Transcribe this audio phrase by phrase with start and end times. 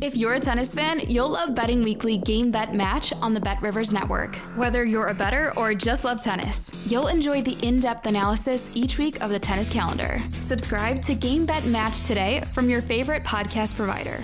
[0.00, 3.60] If you're a tennis fan, you'll love Betting Weekly Game Bet Match on the Bet
[3.60, 4.36] Rivers Network.
[4.54, 8.96] Whether you're a better or just love tennis, you'll enjoy the in depth analysis each
[8.96, 10.20] week of the tennis calendar.
[10.38, 14.22] Subscribe to Game Bet Match today from your favorite podcast provider.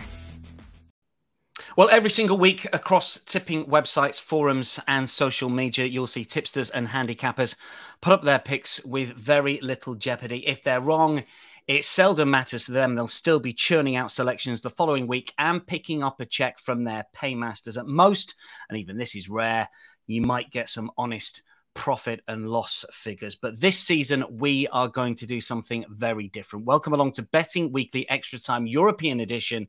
[1.76, 6.86] Well, every single week across tipping websites, forums, and social media, you'll see tipsters and
[6.86, 7.56] handicappers
[8.00, 10.46] put up their picks with very little jeopardy.
[10.46, 11.24] If they're wrong,
[11.66, 12.94] it seldom matters to them.
[12.94, 16.84] They'll still be churning out selections the following week and picking up a check from
[16.84, 18.34] their paymasters at most.
[18.68, 19.68] And even this is rare.
[20.06, 21.42] You might get some honest
[21.72, 23.34] profit and loss figures.
[23.34, 26.66] But this season, we are going to do something very different.
[26.66, 29.66] Welcome along to Betting Weekly Extra Time European Edition.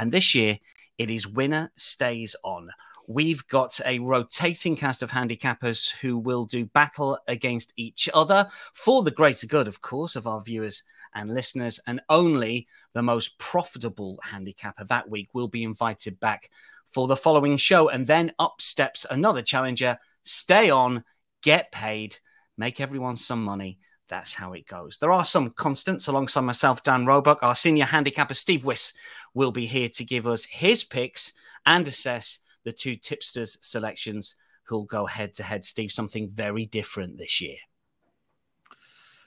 [0.00, 0.58] And this year,
[0.98, 2.70] it is winner stays on.
[3.06, 9.04] We've got a rotating cast of handicappers who will do battle against each other for
[9.04, 10.82] the greater good, of course, of our viewers
[11.16, 16.50] and listeners, and only the most profitable handicapper that week will be invited back
[16.90, 17.88] for the following show.
[17.88, 19.98] And then up steps another challenger.
[20.22, 21.02] Stay on,
[21.42, 22.18] get paid,
[22.56, 23.78] make everyone some money.
[24.08, 24.98] That's how it goes.
[24.98, 27.42] There are some constants alongside myself, Dan Roebuck.
[27.42, 28.92] Our senior handicapper, Steve Wyss,
[29.34, 31.32] will be here to give us his picks
[31.64, 35.64] and assess the two tipsters' selections who'll go head to head.
[35.64, 37.56] Steve, something very different this year.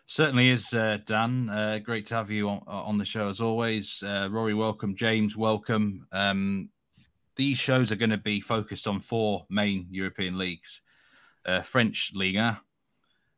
[0.10, 1.52] Certainly is, uh, Dan.
[1.52, 4.02] Uh, great to have you on, on, the show as always.
[4.02, 4.96] Uh, Rory, welcome.
[4.96, 6.08] James, welcome.
[6.12, 6.70] Um,
[7.36, 10.82] these shows are going to be focused on four main European leagues
[11.46, 12.60] uh, French Liga,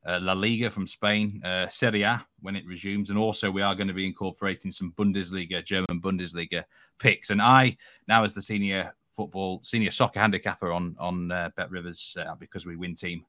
[0.08, 3.76] uh, La Liga from Spain, uh, Serie A when it resumes, and also we are
[3.76, 6.64] going to be incorporating some Bundesliga, German Bundesliga
[7.00, 7.32] picks.
[7.32, 7.76] And I,
[8.08, 12.96] now as the senior football, senior soccer handicapper on on Bet Rivers because we win
[12.96, 13.26] team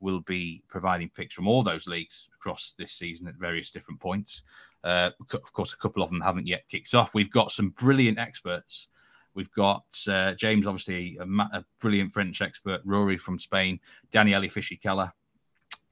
[0.00, 4.42] will be providing picks from all those leagues across this season at various different points.
[4.82, 7.14] Uh, of course, a couple of them haven't yet kicked off.
[7.14, 8.88] We've got some brilliant experts.
[9.34, 13.78] We've got uh, James, obviously, a, a, brilliant French expert, Rory from Spain,
[14.10, 15.12] Daniele Fisichella,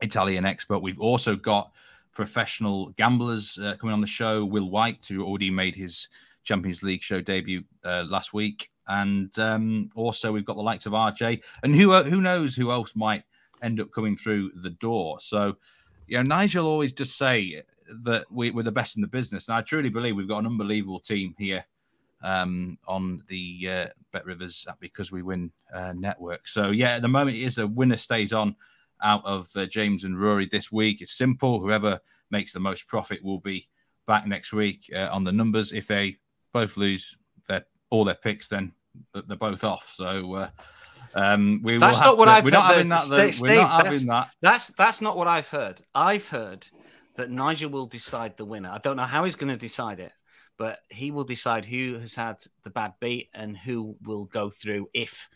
[0.01, 0.81] Italian expert.
[0.81, 1.73] We've also got
[2.13, 6.09] professional gamblers uh, coming on the show, Will White, who already made his
[6.43, 8.71] Champions League show debut uh, last week.
[8.89, 11.43] And um, also, we've got the likes of RJ.
[11.63, 13.23] And who, uh, who knows who else might
[13.63, 15.19] end up coming through the door.
[15.21, 15.57] So,
[16.07, 17.63] you know, Nigel always does say
[18.03, 19.49] that we, are the best in the business.
[19.49, 21.65] And I truly believe we've got an unbelievable team here
[22.23, 26.49] um, on the uh, Bet Rivers because we win uh, network.
[26.49, 28.57] So, yeah, at the moment, it is a winner stays on
[29.03, 31.01] out of uh, James and Rory this week.
[31.01, 31.61] It's simple.
[31.61, 33.69] Whoever makes the most profit will be
[34.07, 35.73] back next week uh, on the numbers.
[35.73, 36.17] If they
[36.53, 38.73] both lose their all their picks, then
[39.15, 39.93] they're both off.
[39.95, 40.51] So, uh,
[41.15, 42.59] um, we that's not what to, I've we're heard.
[42.59, 44.31] Not having that, Steve, Steve, we're not that's, that.
[44.41, 45.81] That's that's not what I've heard.
[45.95, 46.67] I've heard
[47.17, 48.71] that Nigel will decide the winner.
[48.71, 50.13] I don't know how he's going to decide it,
[50.57, 54.89] but he will decide who has had the bad beat and who will go through
[54.95, 55.29] if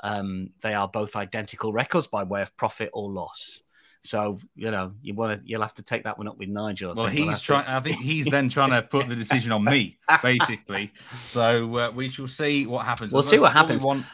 [0.00, 3.62] um, they are both identical records by way of profit or loss.
[4.02, 6.94] So you know you want to you'll have to take that one up with Nigel.
[6.94, 7.66] Well, he's trying.
[7.66, 10.90] I think he's then trying to put the decision on me, basically.
[11.20, 13.12] So uh, we shall see what happens.
[13.12, 13.82] We'll see what happens.
[13.82, 14.06] We want,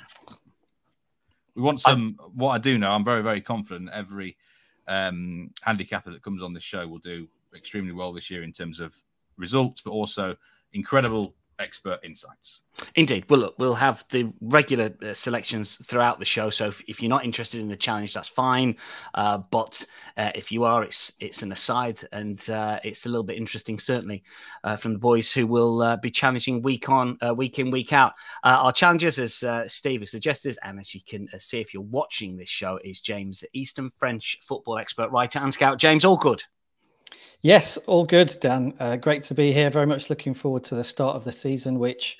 [1.56, 2.16] we want some.
[2.20, 4.36] I, what I do know, I'm very, very confident every
[4.86, 8.78] um, handicapper that comes on this show will do extremely well this year in terms
[8.78, 8.94] of
[9.36, 10.36] results, but also
[10.72, 12.60] incredible expert insights.
[12.94, 13.24] Indeed.
[13.28, 16.50] Well, look, we'll have the regular uh, selections throughout the show.
[16.50, 18.76] So if, if, you're not interested in the challenge, that's fine.
[19.14, 19.84] Uh, but
[20.16, 23.78] uh, if you are, it's it's an aside, and uh, it's a little bit interesting,
[23.78, 24.22] certainly,
[24.64, 28.12] uh, from the boys who will uh, be challenging week on, week in, week out.
[28.44, 32.48] our challenges, as Steve has suggested, and as you can see if you're watching this
[32.48, 35.78] show, is James Eastham, French football expert, writer, and scout.
[35.78, 36.42] James, all good.
[37.42, 38.74] Yes, all good, Dan.
[38.80, 39.70] Uh, great to be here.
[39.70, 42.18] Very much looking forward to the start of the season, which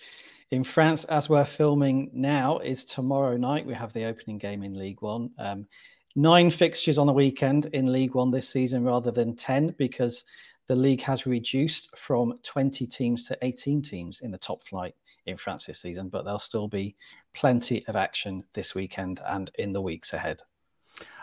[0.50, 3.66] in France, as we're filming now, is tomorrow night.
[3.66, 5.30] We have the opening game in League One.
[5.38, 5.66] Um,
[6.14, 10.24] nine fixtures on the weekend in League One this season rather than 10 because
[10.66, 14.94] the league has reduced from 20 teams to 18 teams in the top flight
[15.26, 16.96] in France this season, but there'll still be
[17.34, 20.40] plenty of action this weekend and in the weeks ahead.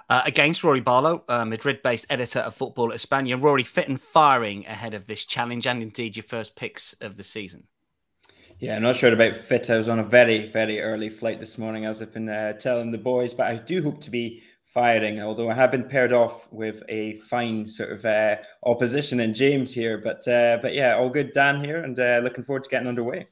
[0.09, 3.41] Uh, against Rory Barlow, uh, Madrid based editor of Football España.
[3.41, 7.23] Rory, fit and firing ahead of this challenge and indeed your first picks of the
[7.23, 7.67] season.
[8.59, 9.69] Yeah, I'm not sure about fit.
[9.69, 12.91] I was on a very, very early flight this morning, as I've been uh, telling
[12.91, 15.21] the boys, but I do hope to be firing.
[15.21, 19.73] Although I have been paired off with a fine sort of uh, opposition in James
[19.73, 22.87] here, but uh, but yeah, all good, Dan here, and uh, looking forward to getting
[22.87, 23.27] underway.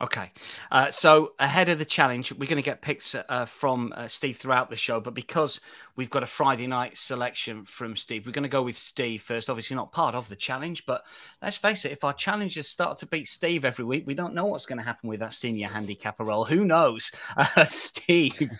[0.00, 0.32] Okay.
[0.72, 4.36] Uh, so ahead of the challenge, we're going to get picks uh, from uh, Steve
[4.36, 5.00] throughout the show.
[5.00, 5.60] But because
[5.94, 9.48] we've got a Friday night selection from Steve, we're going to go with Steve first.
[9.48, 11.04] Obviously, not part of the challenge, but
[11.40, 14.46] let's face it, if our challengers start to beat Steve every week, we don't know
[14.46, 16.44] what's going to happen with that senior handicapper role.
[16.44, 17.10] Who knows?
[17.36, 18.50] Uh, Steve,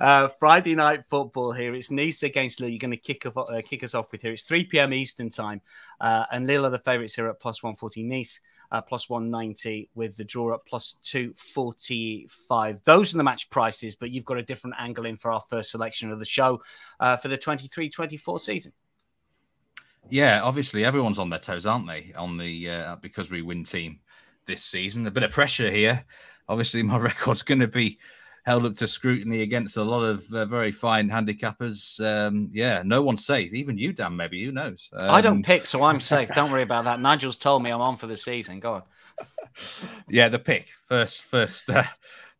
[0.00, 1.74] uh, Friday night football here.
[1.74, 2.70] It's Nice against Lille.
[2.70, 4.32] You're going to kick, off, uh, kick us off with here.
[4.32, 4.92] It's 3 p.m.
[4.92, 5.60] Eastern time.
[6.00, 8.04] and Lille are the favourites here at plus 140.
[8.04, 8.40] Nice
[8.70, 12.82] uh, plus 190 with the draw up plus 245.
[12.84, 15.70] Those are the match prices, but you've got a different angle in for our first
[15.70, 16.60] selection of the show
[17.00, 18.72] uh, for the 23 24 season.
[20.10, 22.12] Yeah, obviously everyone's on their toes, aren't they?
[22.16, 24.00] On the uh, because we win team
[24.46, 26.04] this season, a bit of pressure here.
[26.48, 27.98] Obviously, my record's going to be
[28.48, 32.00] held up to scrutiny against a lot of uh, very fine handicappers.
[32.02, 33.52] Um, yeah, no one's safe.
[33.52, 34.42] Even you, Dan, maybe.
[34.42, 34.88] Who knows?
[34.94, 36.30] Um, I don't um, pick, so I'm safe.
[36.30, 36.98] don't worry about that.
[37.08, 38.58] Nigel's told me I'm on for the season.
[38.58, 38.82] Go on.
[40.08, 40.68] yeah, the pick.
[40.86, 41.82] First, first, uh,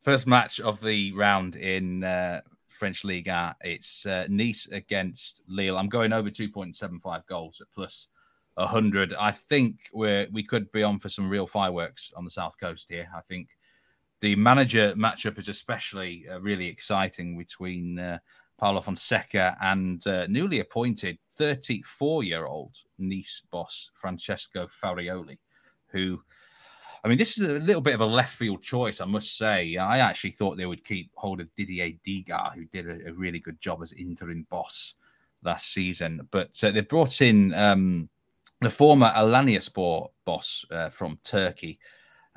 [0.03, 3.29] first match of the round in uh, French League.
[3.61, 5.77] It's uh, Nice against Lille.
[5.77, 8.09] I'm going over 2.75 goals at plus
[8.55, 9.13] 100.
[9.13, 12.87] I think we're, we could be on for some real fireworks on the South Coast
[12.89, 13.11] here.
[13.15, 13.58] I think
[14.21, 18.19] the manager matchup is especially uh, really exciting between uh,
[18.59, 25.39] Fonseca and uh, newly appointed 34 year old Nice boss Francesco Farioli,
[25.89, 26.21] who,
[27.05, 29.77] I mean, this is a little bit of a left field choice, I must say.
[29.77, 33.39] I actually thought they would keep hold of Didier Digard, who did a, a really
[33.39, 34.95] good job as interim boss
[35.45, 36.27] last season.
[36.33, 38.09] But uh, they brought in um,
[38.61, 41.79] the former Alanyaspor boss uh, from Turkey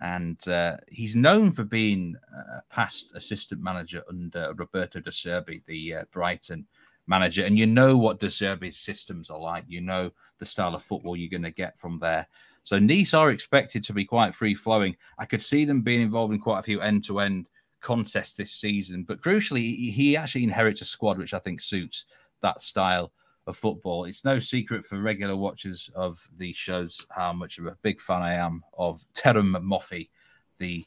[0.01, 5.95] and uh, he's known for being a past assistant manager under Roberto De Zerbi, the
[5.95, 6.65] uh, Brighton
[7.05, 7.45] manager.
[7.45, 9.63] And you know what De Zerbi's systems are like.
[9.67, 10.09] You know
[10.39, 12.27] the style of football you're going to get from there.
[12.63, 14.95] So Nice are expected to be quite free flowing.
[15.19, 17.49] I could see them being involved in quite a few end to end
[17.79, 19.03] contests this season.
[19.03, 22.05] But crucially, he actually inherits a squad which I think suits
[22.41, 23.11] that style
[23.47, 24.05] of football.
[24.05, 28.21] It's no secret for regular watchers of these shows how much of a big fan
[28.21, 30.09] I am of Terem Moffi,
[30.57, 30.85] the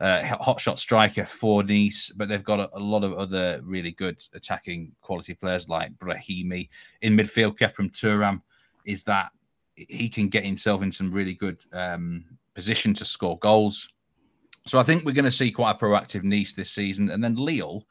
[0.00, 4.22] uh, hotshot striker for Nice, but they've got a, a, lot of other really good
[4.32, 6.68] attacking quality players like Brahimi.
[7.02, 8.42] In midfield, Khéphren Thuram
[8.84, 9.30] is that
[9.74, 12.24] he can get himself in some really good um,
[12.54, 13.88] position to score goals.
[14.68, 17.10] So I think we're going to see quite a proactive Nice this season.
[17.10, 17.84] And then Lille,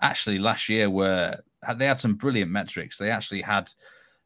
[0.00, 1.36] actually last year were
[1.72, 2.98] they had some brilliant metrics.
[2.98, 3.70] They actually had,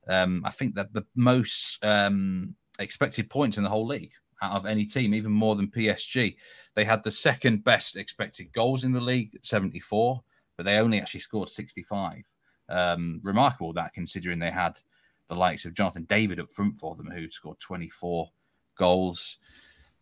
[0.09, 4.13] um, I think that the most um, expected points in the whole league
[4.43, 6.37] out of any team, even more than PSG.
[6.75, 10.23] They had the second best expected goals in the league, 74,
[10.57, 12.23] but they only actually scored 65.
[12.71, 14.79] Um, remarkable that considering they had
[15.29, 18.29] the likes of Jonathan David up front for them, who scored 24
[18.79, 19.39] goals.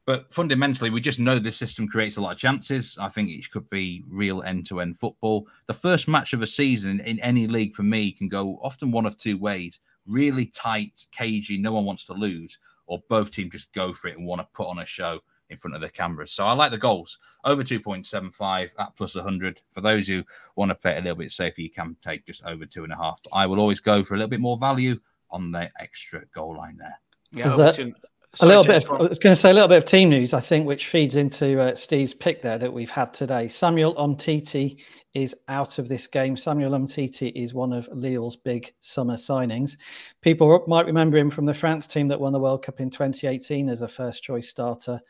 [0.06, 2.96] But fundamentally, we just know this system creates a lot of chances.
[3.00, 5.48] I think it could be real end to end football.
[5.66, 9.04] The first match of a season in any league for me can go often one
[9.04, 13.72] of two ways really tight, cagey, no one wants to lose, or both teams just
[13.72, 15.18] go for it and want to put on a show
[15.50, 16.32] in front of the cameras.
[16.32, 19.60] So I like the goals over 2.75 at plus 100.
[19.68, 20.22] For those who
[20.56, 22.92] want to play it a little bit safer, you can take just over two and
[22.92, 23.20] a half.
[23.22, 24.98] But I will always go for a little bit more value
[25.30, 27.00] on the extra goal line there.
[27.32, 27.94] Yeah, that,
[28.40, 28.84] a little bit.
[28.84, 30.86] Of, I was going to say a little bit of team news, I think, which
[30.86, 33.48] feeds into uh, Steve's pick there that we've had today.
[33.48, 34.82] Samuel Umtiti
[35.14, 36.36] is out of this game.
[36.36, 39.76] Samuel Umtiti is one of Lille's big summer signings.
[40.20, 43.68] People might remember him from the France team that won the World Cup in 2018
[43.68, 45.00] as a first choice starter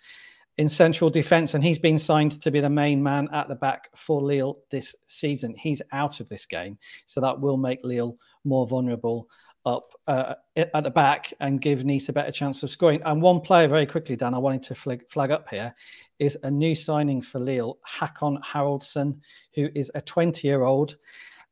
[0.58, 3.90] in central defence, and he's been signed to be the main man at the back
[3.94, 5.54] for Lille this season.
[5.54, 9.28] He's out of this game, so that will make Lille more vulnerable
[9.66, 13.02] up uh, at the back and give Nice a better chance of scoring.
[13.04, 15.74] And one player, very quickly, Dan, I wanted to flag, flag up here
[16.18, 19.18] is a new signing for Lille, Hakon Haraldsson,
[19.54, 20.96] who is a 20 year old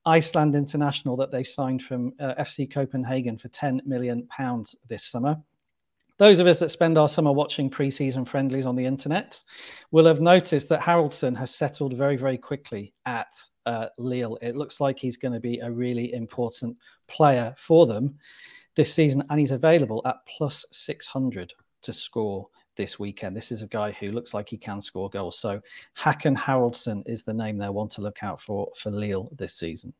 [0.06, 5.42] Iceland international that they signed from uh, FC Copenhagen for 10 million pounds this summer.
[6.16, 9.42] Those of us that spend our summer watching preseason friendlies on the internet
[9.90, 13.35] will have noticed that Haraldsson has settled very, very quickly at
[13.66, 14.38] uh, Lille.
[14.40, 16.76] It looks like he's going to be a really important
[17.09, 18.16] player for them
[18.76, 21.52] this season, and he's available at plus 600
[21.83, 23.37] to score this weekend.
[23.37, 25.38] This is a guy who looks like he can score goals.
[25.38, 25.61] So
[25.94, 29.92] Hakon Haraldsson is the name they want to look out for for Lille this season.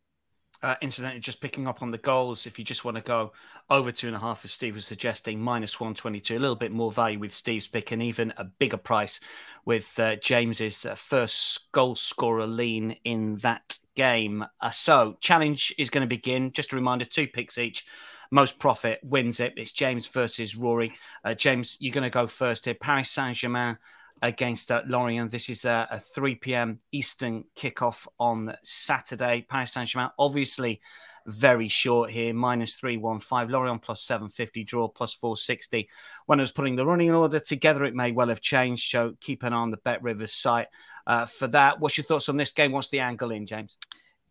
[0.64, 3.33] Uh, incidentally, just picking up on the goals, if you just want to go
[3.68, 6.90] over two and a half, as Steve was suggesting, minus 122, a little bit more
[6.90, 9.21] value with Steve's pick and even a bigger price
[9.66, 14.42] with uh, James's uh, first goal scorer lean in that game.
[14.62, 16.50] Uh, so, challenge is going to begin.
[16.50, 17.85] Just a reminder two picks each.
[18.30, 19.52] Most profit wins it.
[19.59, 20.94] It's James versus Rory.
[21.25, 22.73] Uh, James, you're going to go first here.
[22.73, 23.76] Paris Saint Germain
[24.23, 25.30] against uh, Lorient.
[25.30, 26.80] This is a, a 3 p.m.
[26.92, 29.47] Eastern kickoff on Saturday.
[29.49, 30.80] Paris Saint Germain, obviously
[31.26, 33.50] very short here, minus 315.
[33.50, 35.88] Lorient plus 750, draw plus 460.
[36.26, 38.90] When I was putting the running order together, it may well have changed.
[38.90, 40.68] So keep an eye on the Bet Rivers site
[41.06, 41.80] uh, for that.
[41.80, 42.73] What's your thoughts on this game?
[42.73, 43.78] What's the angle in, James?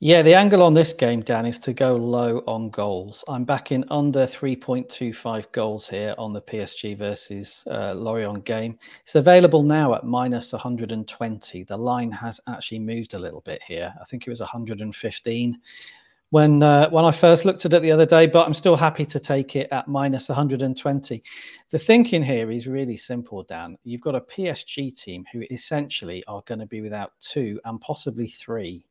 [0.06, 3.24] Yeah, the angle on this game, Dan, is to go low on goals.
[3.30, 8.78] I'm backing under 3.25 goals here on the PSG versus uh, Lorient game.
[9.04, 11.64] It's available now at minus 120.
[11.64, 13.94] The line has actually moved a little bit here.
[14.02, 15.62] I think it was 115
[16.32, 19.06] when uh, when I first looked at it the other day, but I'm still happy
[19.06, 21.24] to take it at minus 120.
[21.70, 23.78] The thinking here is really simple, Dan.
[23.86, 28.28] You've got a PSG team who essentially are going to be without two and possibly
[28.28, 28.86] three,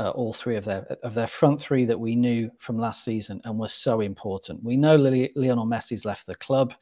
[0.00, 3.38] uh, all three of their of their front three that we knew from last season
[3.44, 4.64] and were so important.
[4.64, 6.72] We know Lionel Messi's left the club.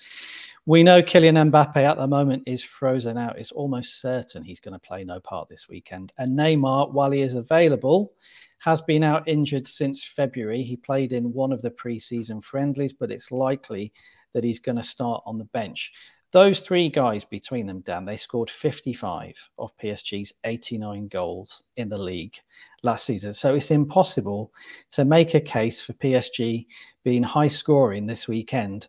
[0.66, 3.38] We know Kylian Mbappe at the moment is frozen out.
[3.38, 6.12] It's almost certain he's going to play no part this weekend.
[6.18, 8.12] And Neymar, while he is available,
[8.58, 10.62] has been out injured since February.
[10.62, 13.92] He played in one of the preseason friendlies, but it's likely
[14.32, 15.92] that he's going to start on the bench.
[16.30, 21.97] Those three guys between them, Dan, they scored 55 of PSG's 89 goals in the
[21.97, 22.37] league
[22.82, 23.32] last season.
[23.32, 24.52] So it's impossible
[24.90, 26.66] to make a case for PSG
[27.02, 28.88] being high scoring this weekend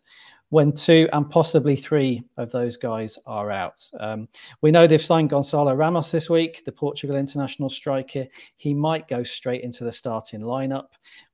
[0.50, 3.80] when two and possibly three of those guys are out.
[3.98, 4.28] Um,
[4.60, 8.26] we know they've signed Gonçalo Ramos this week, the Portugal international striker.
[8.56, 10.88] He might go straight into the starting lineup.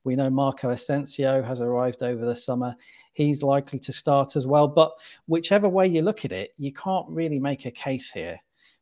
[0.05, 2.75] We know Marco Asensio has arrived over the summer.
[3.15, 4.69] He's likely to start as well.
[4.69, 4.93] But
[5.27, 8.39] whichever way you look at it, you can't really make a case here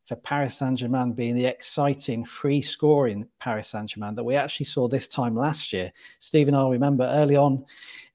[0.07, 4.67] for Paris Saint Germain being the exciting free scoring Paris Saint Germain that we actually
[4.67, 5.91] saw this time last year.
[6.19, 7.65] Stephen, I'll remember early on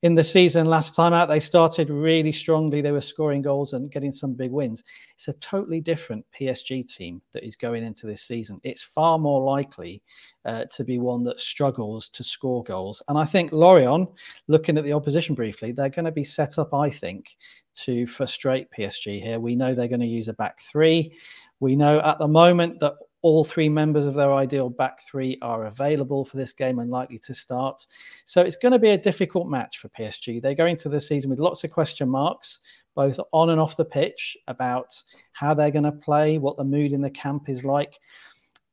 [0.02, 2.82] in the season last time out, they started really strongly.
[2.82, 4.84] They were scoring goals and getting some big wins.
[5.16, 8.62] It's a totally different PSG team that is going into this season.
[8.64, 10.02] It's far more likely
[10.46, 13.02] uh, to be one that struggles to score goals.
[13.10, 14.10] And I think Lorient,
[14.48, 17.36] looking at the opposition briefly, they're going to be set up, I think,
[17.74, 19.40] to frustrate PSG here.
[19.40, 21.14] We know they're going to use a back three.
[21.60, 25.66] We know at the moment that all three members of their ideal back three are
[25.66, 27.86] available for this game and likely to start.
[28.26, 30.42] So it's going to be a difficult match for PSG.
[30.42, 32.60] They're going to the season with lots of question marks,
[32.96, 34.94] both on and off the pitch, about
[35.34, 38.00] how they're going to play, what the mood in the camp is like.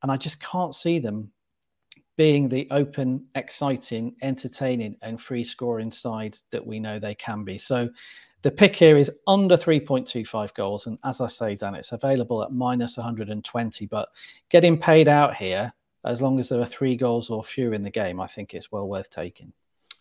[0.02, 1.32] And I just can't see them
[2.16, 7.58] being the open, exciting, entertaining, and free scoring side that we know they can be.
[7.58, 7.90] So
[8.46, 10.86] the pick here is under 3.25 goals.
[10.86, 13.86] And as I say, Dan, it's available at minus 120.
[13.86, 14.08] But
[14.50, 15.72] getting paid out here,
[16.04, 18.70] as long as there are three goals or fewer in the game, I think it's
[18.70, 19.52] well worth taking.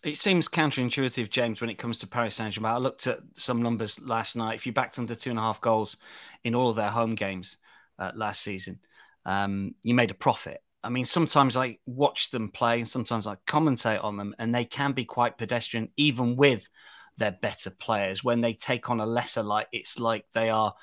[0.04, 2.70] It seems counterintuitive, James, when it comes to Paris Saint Germain.
[2.70, 4.54] I looked at some numbers last night.
[4.54, 5.96] If you backed under two and a half goals
[6.44, 7.56] in all of their home games
[7.98, 8.78] uh, last season,
[9.24, 10.62] um, you made a profit.
[10.84, 14.64] I mean, sometimes I watch them play and sometimes I commentate on them, and they
[14.64, 16.68] can be quite pedestrian, even with
[17.18, 18.22] they're better players.
[18.22, 20.74] When they take on a lesser light, it's like they are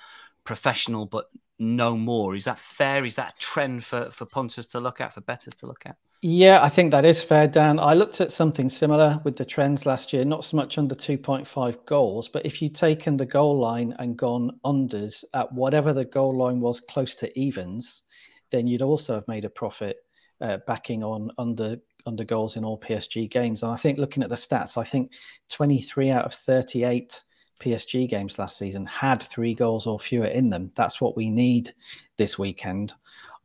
[0.43, 1.25] professional, but
[1.59, 2.35] no more.
[2.35, 3.05] Is that fair?
[3.05, 5.95] Is that a trend for, for punters to look at, for betters to look at?
[6.25, 7.79] Yeah, I think that is fair, Dan.
[7.79, 11.85] I looked at something similar with the trends last year, not so much under 2.5
[11.85, 16.37] goals, but if you'd taken the goal line and gone unders at whatever the goal
[16.37, 18.03] line was close to evens,
[18.51, 19.97] then you'd also have made a profit
[20.39, 21.75] uh, backing on under
[22.05, 23.63] under goals in all PSG games.
[23.63, 25.13] And I think looking at the stats, I think
[25.49, 27.23] 23 out of 38
[27.59, 30.71] PSG games last season had three goals or fewer in them.
[30.75, 31.73] That's what we need
[32.17, 32.93] this weekend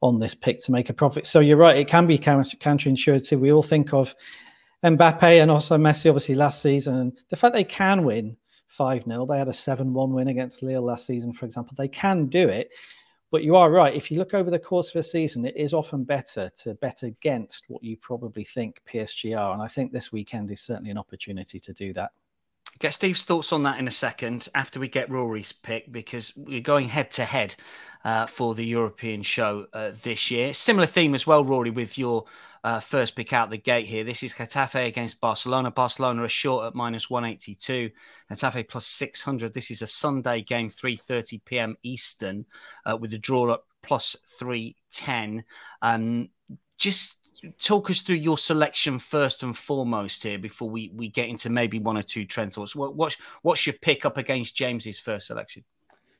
[0.00, 1.27] on this pick to make a profit.
[1.27, 3.38] So you're right, it can be counter- counterintuitive.
[3.38, 4.15] We all think of
[4.85, 7.12] Mbappe and also Messi, obviously, last season.
[7.31, 8.37] The fact they can win
[8.69, 11.75] 5 0, they had a 7 1 win against Lille last season, for example.
[11.77, 12.71] They can do it.
[13.31, 13.95] But you are right.
[13.95, 17.03] If you look over the course of a season, it is often better to bet
[17.03, 19.53] against what you probably think PSG are.
[19.53, 22.13] And I think this weekend is certainly an opportunity to do that.
[22.79, 26.61] Get Steve's thoughts on that in a second after we get Rory's pick because we're
[26.61, 27.57] going head to head
[28.05, 30.55] uh, for the European show uh, this year.
[30.55, 32.25] Similar theme as well, Rory, with your
[32.63, 34.05] uh, first pick out the gate here.
[34.05, 35.73] This is Getafe against Barcelona.
[35.73, 37.91] Barcelona are short at minus 182.
[38.31, 39.53] Getafe plus 600.
[39.53, 41.77] This is a Sunday game, 3.30 p.m.
[41.83, 42.47] Eastern,
[42.87, 45.45] uh, with the draw up plus 310.
[45.83, 46.29] Um,
[46.79, 47.18] just
[47.61, 51.78] talk us through your selection first and foremost here before we, we get into maybe
[51.78, 52.75] one or two trend thoughts.
[52.75, 55.64] What, what's, what's your pick up against James's first selection?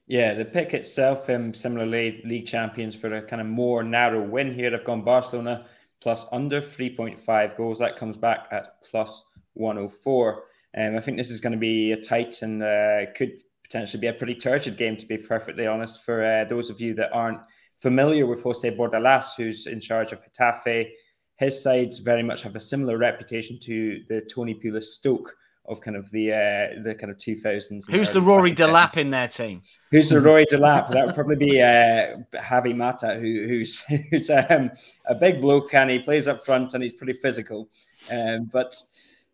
[0.07, 4.55] Yeah, the pick itself, um, similarly, league champions for a kind of more narrow win
[4.55, 4.71] here.
[4.71, 5.67] They've gone Barcelona
[6.01, 7.79] plus under 3.5 goals.
[7.79, 10.45] That comes back at plus 104.
[10.77, 13.33] Um, I think this is going to be a tight and uh, could
[13.63, 16.95] potentially be a pretty turgid game, to be perfectly honest, for uh, those of you
[16.95, 17.45] that aren't
[17.77, 20.91] familiar with Jose Bordalas, who's in charge of Getafe.
[21.39, 25.37] His sides very much have a similar reputation to the Tony Pulis Stoke
[25.69, 27.91] of kind of the uh, the kind of 2000s.
[27.91, 29.63] Who's the Rory Delap in their team?
[29.91, 30.91] Who's the Rory Delap?
[30.91, 33.81] That would probably be uh, Javi Mata, who, who's
[34.11, 34.71] who's um,
[35.07, 37.69] a big bloke and he plays up front and he's pretty physical.
[38.11, 38.75] Um, but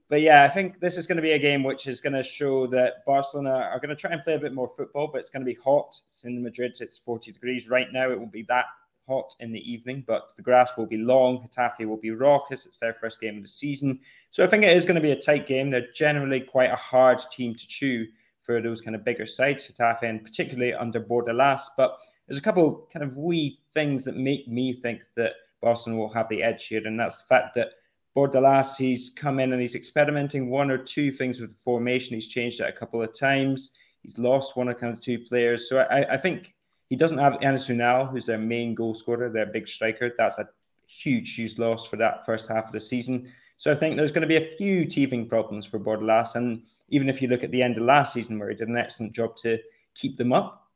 [0.08, 2.22] but yeah, I think this is going to be a game which is going to
[2.22, 5.30] show that Barcelona are going to try and play a bit more football, but it's
[5.30, 5.98] going to be hot.
[6.06, 8.10] It's in Madrid, it's 40 degrees right now.
[8.10, 8.66] It won't be that
[9.06, 11.46] hot in the evening, but the grass will be long.
[11.46, 12.66] Getafe will be raucous.
[12.66, 14.00] It's their first game of the season.
[14.30, 15.70] So I think it is going to be a tight game.
[15.70, 18.06] They're generally quite a hard team to chew
[18.42, 21.62] for those kind of bigger sides, Getafe, and particularly under Bordalas.
[21.76, 26.12] But there's a couple kind of wee things that make me think that Boston will
[26.12, 27.70] have the edge here, and that's the fact that
[28.16, 32.14] Bordalas, he's come in and he's experimenting one or two things with the formation.
[32.14, 33.72] He's changed it a couple of times.
[34.02, 35.68] He's lost one or kind of two players.
[35.68, 36.53] So I, I think
[36.90, 40.12] he doesn't have Enes Unal, who's their main goal scorer, their big striker.
[40.16, 40.48] That's a
[40.86, 43.32] huge, huge loss for that first half of the season.
[43.56, 46.34] So I think there's going to be a few teething problems for Bordalas.
[46.34, 48.76] And even if you look at the end of last season, where he did an
[48.76, 49.58] excellent job to
[49.94, 50.68] keep them up,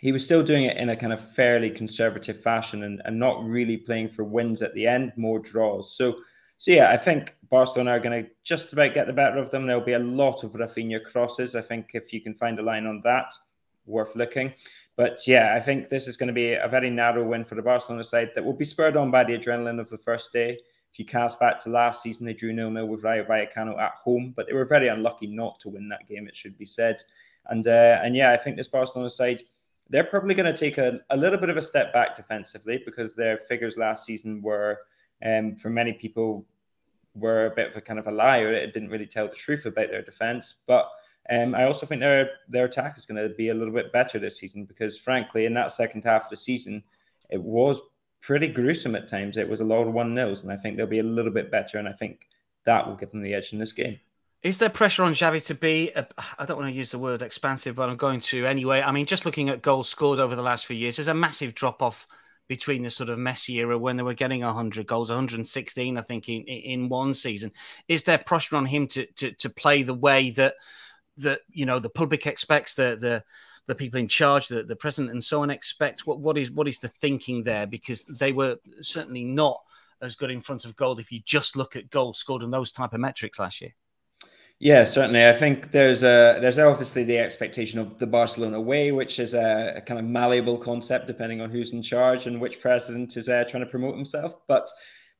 [0.00, 3.44] he was still doing it in a kind of fairly conservative fashion and, and not
[3.44, 5.96] really playing for wins at the end, more draws.
[5.96, 6.16] So
[6.58, 9.66] so yeah, I think Barcelona are going to just about get the better of them.
[9.66, 11.54] There'll be a lot of Raphinha crosses.
[11.54, 13.34] I think if you can find a line on that,
[13.86, 14.54] worth looking.
[14.96, 17.62] But yeah, I think this is going to be a very narrow win for the
[17.62, 20.58] Barcelona side that will be spurred on by the adrenaline of the first day.
[20.92, 23.94] If you cast back to last season, they drew nil nil with Rayo Vallecano at
[24.02, 26.28] home, but they were very unlucky not to win that game.
[26.28, 27.02] It should be said.
[27.46, 29.40] And uh, and yeah, I think this Barcelona side
[29.90, 33.14] they're probably going to take a, a little bit of a step back defensively because
[33.14, 34.80] their figures last season were
[35.24, 36.46] um, for many people
[37.14, 38.52] were a bit of a kind of a liar.
[38.52, 40.54] It didn't really tell the truth about their defense.
[40.66, 40.88] But
[41.30, 44.18] um, I also think their their attack is going to be a little bit better
[44.18, 46.82] this season because, frankly, in that second half of the season,
[47.30, 47.80] it was
[48.20, 49.36] pretty gruesome at times.
[49.36, 51.50] It was a lot of one nils, and I think they'll be a little bit
[51.50, 51.78] better.
[51.78, 52.28] And I think
[52.64, 53.98] that will give them the edge in this game.
[54.42, 57.76] Is there pressure on Xavi to be, I don't want to use the word expansive,
[57.76, 58.82] but I'm going to anyway.
[58.82, 61.54] I mean, just looking at goals scored over the last few years, there's a massive
[61.54, 62.06] drop off
[62.46, 66.28] between the sort of Messi era when they were getting 100 goals, 116, I think,
[66.28, 67.52] in, in one season.
[67.88, 70.56] Is there pressure on him to, to, to play the way that,
[71.18, 73.22] that you know, the public expects, the, the,
[73.66, 76.06] the people in charge, the, the president and so on expect?
[76.06, 77.66] What, what, is, what is the thinking there?
[77.66, 79.60] Because they were certainly not
[80.02, 82.72] as good in front of goal if you just look at goals scored and those
[82.72, 83.74] type of metrics last year.
[84.60, 85.26] Yeah, certainly.
[85.26, 89.74] I think there's a there's obviously the expectation of the Barcelona way, which is a,
[89.76, 93.44] a kind of malleable concept depending on who's in charge and which president is uh,
[93.48, 94.36] trying to promote himself.
[94.46, 94.70] But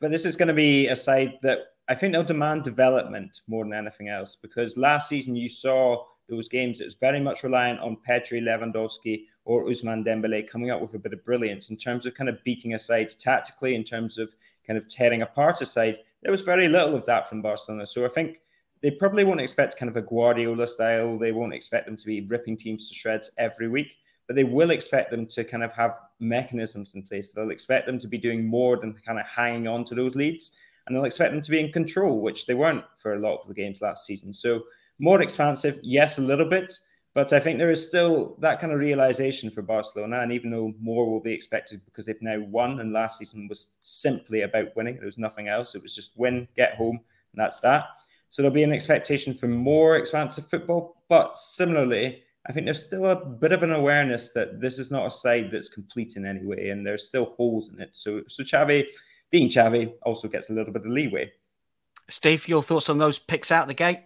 [0.01, 3.65] but this is going to be a side that I think they'll demand development more
[3.65, 7.81] than anything else because last season you saw those games that was very much reliant
[7.81, 12.07] on Pedri Lewandowski, or Ousmane Dembele coming up with a bit of brilliance in terms
[12.07, 14.35] of kind of beating a side tactically, in terms of
[14.67, 15.99] kind of tearing apart a side.
[16.23, 17.87] There was very little of that from Barcelona.
[17.87, 18.41] So I think
[18.81, 21.19] they probably won't expect kind of a Guardiola style.
[21.19, 24.71] They won't expect them to be ripping teams to shreds every week, but they will
[24.71, 27.33] expect them to kind of have mechanisms in place.
[27.33, 30.53] They'll expect them to be doing more than kind of hanging on to those leads,
[30.87, 33.49] and they'll expect them to be in control, which they weren't for a lot of
[33.49, 34.35] the games last season.
[34.35, 34.65] So
[34.99, 36.79] more expansive, yes, a little bit.
[37.15, 40.21] But I think there is still that kind of realization for Barcelona.
[40.21, 43.71] And even though more will be expected because they've now won, and last season was
[43.83, 45.75] simply about winning, there was nothing else.
[45.75, 46.99] It was just win, get home,
[47.33, 47.87] and that's that.
[48.31, 51.05] So there'll be an expectation for more expansive football.
[51.09, 55.07] But similarly, I think there's still a bit of an awareness that this is not
[55.07, 57.91] a side that's complete in any way, and there's still holes in it.
[57.93, 58.87] So, so Xavi,
[59.35, 61.33] being Xavi, also gets a little bit of leeway.
[62.09, 63.99] Steve, your thoughts on those picks out the gate?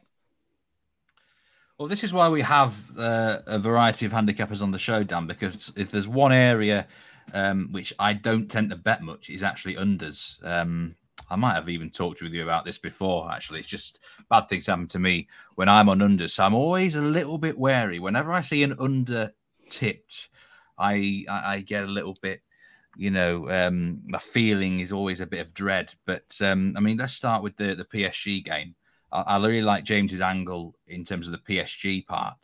[1.77, 5.27] Well, this is why we have uh, a variety of handicappers on the show, Dan.
[5.27, 6.87] Because if there's one area
[7.35, 10.43] um, which I don't tend to bet much, is actually unders.
[10.43, 10.95] Um,
[11.29, 13.31] I might have even talked with you about this before.
[13.31, 13.99] Actually, it's just
[14.31, 16.31] bad things happen to me when I'm on unders.
[16.31, 17.99] so I'm always a little bit wary.
[17.99, 19.35] Whenever I see an under
[19.69, 20.31] tipped,
[20.79, 22.41] I, I, I get a little bit.
[22.99, 25.95] You know, um, my feeling is always a bit of dread.
[26.05, 28.75] But um, I mean, let's start with the the PSG game.
[29.13, 32.37] I, I really like James's angle in terms of the PSG part.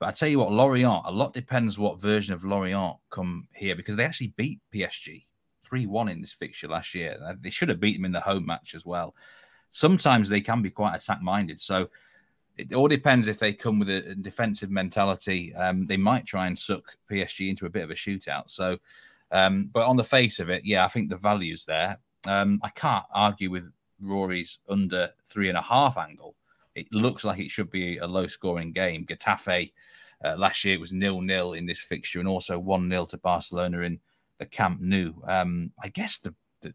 [0.00, 3.76] But I tell you what, Lorient, a lot depends what version of Lorient come here
[3.76, 5.24] because they actually beat PSG
[5.64, 7.16] 3 1 in this fixture last year.
[7.24, 9.14] Uh, they should have beat them in the home match as well.
[9.70, 11.60] Sometimes they can be quite attack minded.
[11.60, 11.88] So
[12.56, 15.54] it all depends if they come with a defensive mentality.
[15.54, 18.50] Um, they might try and suck PSG into a bit of a shootout.
[18.50, 18.78] So,
[19.32, 21.98] um, but on the face of it, yeah, I think the value's there.
[22.26, 23.64] Um, I can't argue with
[24.00, 26.36] Rory's under three and a half angle.
[26.74, 29.06] It looks like it should be a low scoring game.
[29.06, 29.72] Getafe
[30.24, 33.18] uh, last year it was nil nil in this fixture and also one 0 to
[33.18, 33.98] Barcelona in
[34.38, 35.12] the Camp Nou.
[35.26, 36.74] Um, I guess the, the,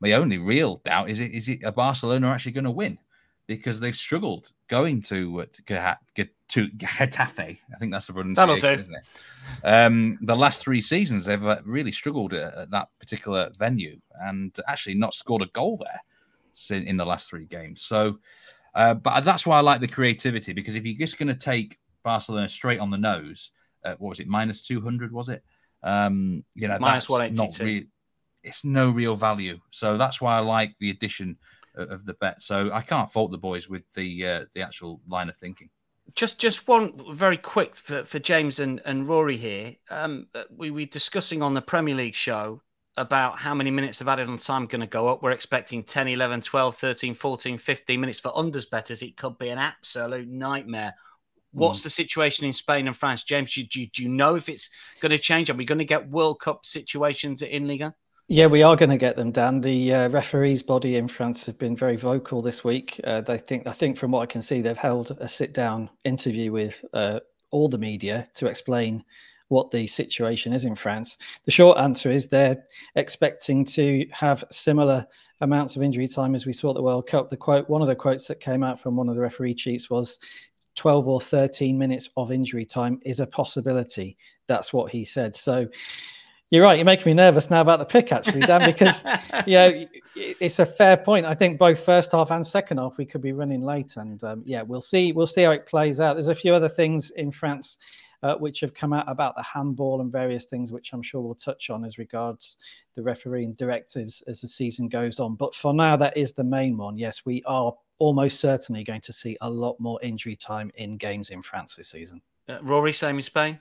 [0.00, 2.98] my only real doubt is it is it a Barcelona actually going to win
[3.46, 7.38] because they've struggled going to uh, to, get to Getafe.
[7.38, 8.80] I think that's the pronunciation, That'll do.
[8.80, 9.08] isn't it?
[9.64, 14.54] Um, the last three seasons they've uh, really struggled at, at, that particular venue and
[14.66, 17.82] actually not scored a goal there in, in the last three games.
[17.82, 18.18] So,
[18.74, 21.78] uh, but that's why I like the creativity because if you're just going to take
[22.02, 23.50] Barcelona straight on the nose,
[23.84, 25.12] uh, what was it minus two hundred?
[25.12, 25.42] Was it?
[25.82, 27.64] Um, you know, minus one eighty two.
[27.64, 27.86] Re-
[28.42, 29.58] it's no real value.
[29.70, 31.36] So that's why I like the addition
[31.82, 32.42] of the bet.
[32.42, 35.70] So I can't fault the boys with the uh, the actual line of thinking.
[36.14, 39.76] Just just one very quick for, for James and, and Rory here.
[39.90, 42.62] Um, uh, we were discussing on the Premier League show
[42.96, 45.22] about how many minutes of added on time going to go up.
[45.22, 49.02] We're expecting 10, 11, 12, 13, 14, 15 minutes for unders betters.
[49.02, 50.94] It could be an absolute nightmare.
[51.52, 51.84] What's mm.
[51.84, 53.22] the situation in Spain and France?
[53.22, 54.68] James, do, do, do you know if it's
[55.00, 55.48] going to change?
[55.48, 57.94] Are we going to get World Cup situations in Liga?
[58.30, 59.62] Yeah, we are going to get them, Dan.
[59.62, 63.00] The uh, referees body in France have been very vocal this week.
[63.02, 66.52] Uh, they think, I think, from what I can see, they've held a sit-down interview
[66.52, 69.02] with uh, all the media to explain
[69.48, 71.16] what the situation is in France.
[71.46, 72.62] The short answer is they're
[72.96, 75.06] expecting to have similar
[75.40, 77.30] amounts of injury time as we saw at the World Cup.
[77.30, 79.88] The quote, one of the quotes that came out from one of the referee chiefs
[79.88, 80.18] was,
[80.78, 84.16] 12 or 13 minutes of injury time is a possibility.
[84.46, 85.34] That's what he said.
[85.34, 85.66] So
[86.50, 86.76] you're right.
[86.76, 89.04] You're making me nervous now about the pick, actually, Dan, because
[89.46, 91.26] you know it's a fair point.
[91.26, 94.42] I think both first half and second half we could be running late, and um,
[94.46, 95.12] yeah, we'll see.
[95.12, 96.14] We'll see how it plays out.
[96.14, 97.78] There's a few other things in France
[98.22, 101.34] uh, which have come out about the handball and various things, which I'm sure we'll
[101.34, 102.56] touch on as regards
[102.94, 105.34] the refereeing directives as the season goes on.
[105.36, 106.96] But for now, that is the main one.
[106.96, 111.30] Yes, we are almost certainly going to see a lot more injury time in games
[111.30, 112.22] in France this season.
[112.48, 113.60] Uh, Rory, same in Spain.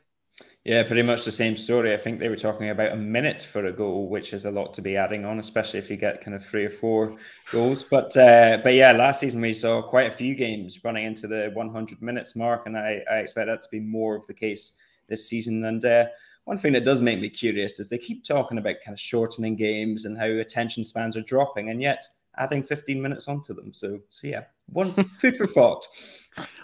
[0.68, 1.94] Yeah, pretty much the same story.
[1.94, 4.74] I think they were talking about a minute for a goal, which is a lot
[4.74, 7.16] to be adding on, especially if you get kind of three or four
[7.54, 7.84] goals.
[7.84, 11.52] But uh, but yeah, last season we saw quite a few games running into the
[11.54, 14.74] 100 minutes mark, and I, I expect that to be more of the case
[15.08, 15.64] this season.
[15.64, 16.08] And uh,
[16.44, 19.56] one thing that does make me curious is they keep talking about kind of shortening
[19.56, 22.04] games and how attention spans are dropping, and yet
[22.38, 23.74] adding 15 minutes onto them.
[23.74, 25.88] So so yeah, one food for thought.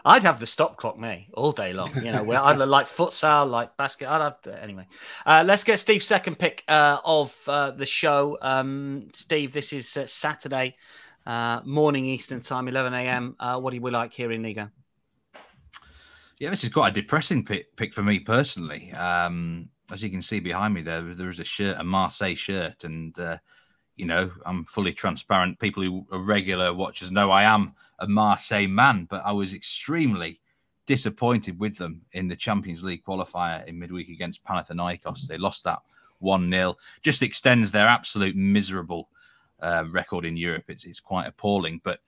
[0.06, 1.90] I'd have the stop clock, me, all day long.
[1.96, 4.10] You know, where I'd like futsal, like basket.
[4.10, 4.88] I'd have to, anyway.
[5.26, 8.38] Uh, let's get Steve's second pick uh, of uh, the show.
[8.42, 10.76] Um, Steve, this is uh, Saturday
[11.26, 13.36] uh, morning Eastern time, 11 a.m.
[13.40, 14.72] Uh, what do we like here in Liga?
[16.40, 18.92] Yeah, this is quite a depressing pick, pick for me personally.
[18.94, 22.84] Um, as you can see behind me, there there is a shirt, a Marseille shirt,
[22.84, 23.16] and
[23.96, 25.60] you know, I'm fully transparent.
[25.60, 30.40] People who are regular watchers know I am a Marseille man, but I was extremely
[30.86, 35.28] disappointed with them in the Champions League qualifier in midweek against Panathinaikos.
[35.28, 35.80] They lost that
[36.20, 36.76] 1 0.
[37.02, 39.10] Just extends their absolute miserable
[39.62, 40.66] uh, record in Europe.
[40.68, 41.80] It's, it's quite appalling.
[41.84, 42.02] But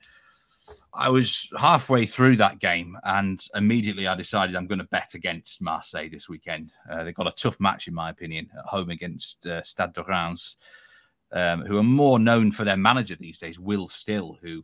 [0.94, 5.62] I was halfway through that game and immediately I decided I'm going to bet against
[5.62, 6.74] Marseille this weekend.
[6.90, 10.04] Uh, they've got a tough match, in my opinion, at home against uh, Stade de
[10.04, 10.58] Reims
[11.32, 14.64] um, who are more known for their manager these days, Will Still, who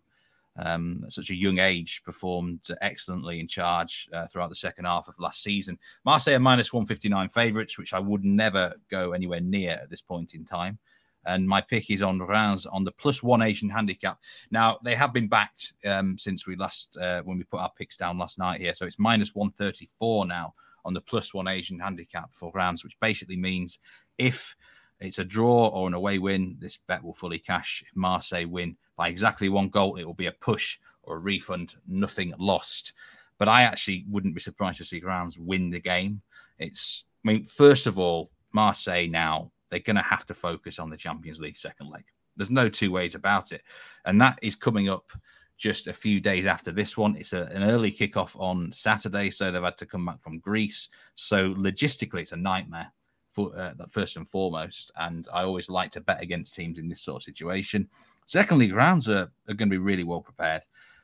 [0.58, 5.08] um, at such a young age performed excellently in charge uh, throughout the second half
[5.08, 5.78] of last season.
[6.06, 10.46] Marseille minus 159 favourites, which I would never go anywhere near at this point in
[10.46, 10.80] time.
[11.26, 14.18] And my pick is on Reims on the plus one Asian handicap.
[14.50, 17.96] Now they have been backed um, since we last uh, when we put our picks
[17.96, 22.34] down last night here, so it's minus 134 now on the plus one Asian handicap
[22.34, 23.78] for Reims, which basically means
[24.18, 24.56] if
[25.02, 26.56] it's a draw or an away win.
[26.60, 27.84] This bet will fully cash.
[27.86, 31.76] If Marseille win by exactly one goal, it will be a push or a refund,
[31.88, 32.94] nothing lost.
[33.38, 36.22] But I actually wouldn't be surprised to see Reims win the game.
[36.60, 40.90] It's, I mean, first of all, Marseille now, they're going to have to focus on
[40.90, 42.04] the Champions League second leg.
[42.38, 43.64] There's no two ways about it.
[44.06, 45.10] And that is coming up
[45.58, 47.16] just a few days after this one.
[47.16, 50.90] It's a, an early kickoff on Saturday, so they've had to come back from Greece.
[51.16, 52.92] So logistically, it's a nightmare
[53.32, 54.92] for, uh, first and foremost.
[54.98, 57.88] And I always like to bet against teams in this sort of situation.
[58.26, 60.62] Secondly, Reims are, are going to be really well prepared.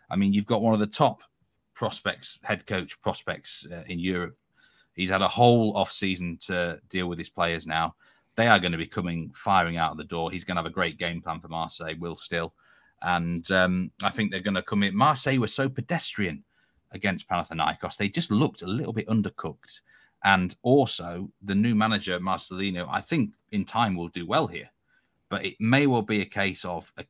[0.09, 1.23] I mean, you've got one of the top
[1.73, 4.37] prospects, head coach prospects uh, in Europe.
[4.93, 7.95] He's had a whole off season to deal with his players now.
[8.35, 10.31] They are going to be coming firing out of the door.
[10.31, 12.53] He's going to have a great game plan for Marseille, Will Still.
[13.01, 14.95] And um, I think they're going to come in.
[14.95, 16.43] Marseille were so pedestrian
[16.91, 17.97] against Panathinaikos.
[17.97, 19.81] They just looked a little bit undercooked.
[20.23, 24.69] And also, the new manager, Marcelino, I think in time will do well here.
[25.29, 27.05] but it may well be a case of a,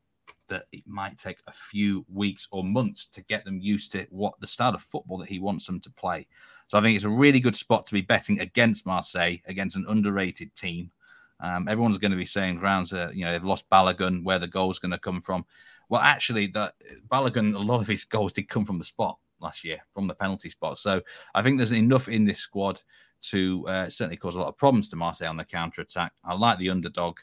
[0.50, 4.40] that it might take a few weeks or months to get them used to what
[4.40, 6.26] the style of football that he wants them to play.
[6.68, 9.86] So I think it's a really good spot to be betting against Marseille, against an
[9.88, 10.92] underrated team.
[11.40, 14.48] Um, everyone's going to be saying Reims, uh, you know, they've lost Balogun, where the
[14.48, 15.46] goal's going to come from.
[15.90, 16.74] Well, actually, that
[17.10, 20.14] Balogun, a lot of his goals did come from the spot last year, from the
[20.14, 20.78] penalty spot.
[20.78, 21.02] So
[21.36, 22.82] I think there's enough in this squad
[23.20, 26.14] to uh, certainly cause a lot of problems to Marseille on the counter attack.
[26.24, 27.20] I like the underdog.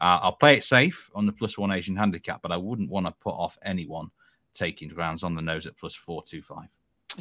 [0.00, 3.06] Uh, I'll play it safe on the plus one Asian handicap, but I wouldn't want
[3.06, 4.10] to put off anyone
[4.54, 6.68] taking Reims on the nose at plus four two five.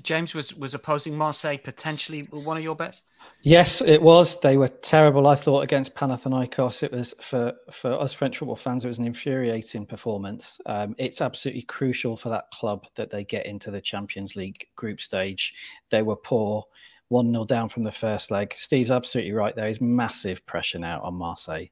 [0.03, 3.03] James was was opposing Marseille potentially one of your bets.
[3.41, 4.39] Yes, it was.
[4.39, 5.27] They were terrible.
[5.27, 8.85] I thought against Panathinaikos, it was for for us French football fans.
[8.85, 10.59] It was an infuriating performance.
[10.65, 15.01] Um, it's absolutely crucial for that club that they get into the Champions League group
[15.01, 15.53] stage.
[15.89, 16.65] They were poor.
[17.09, 18.53] 1 0 down from the first leg.
[18.53, 19.55] Steve's absolutely right.
[19.55, 21.65] There is massive pressure now on Marseille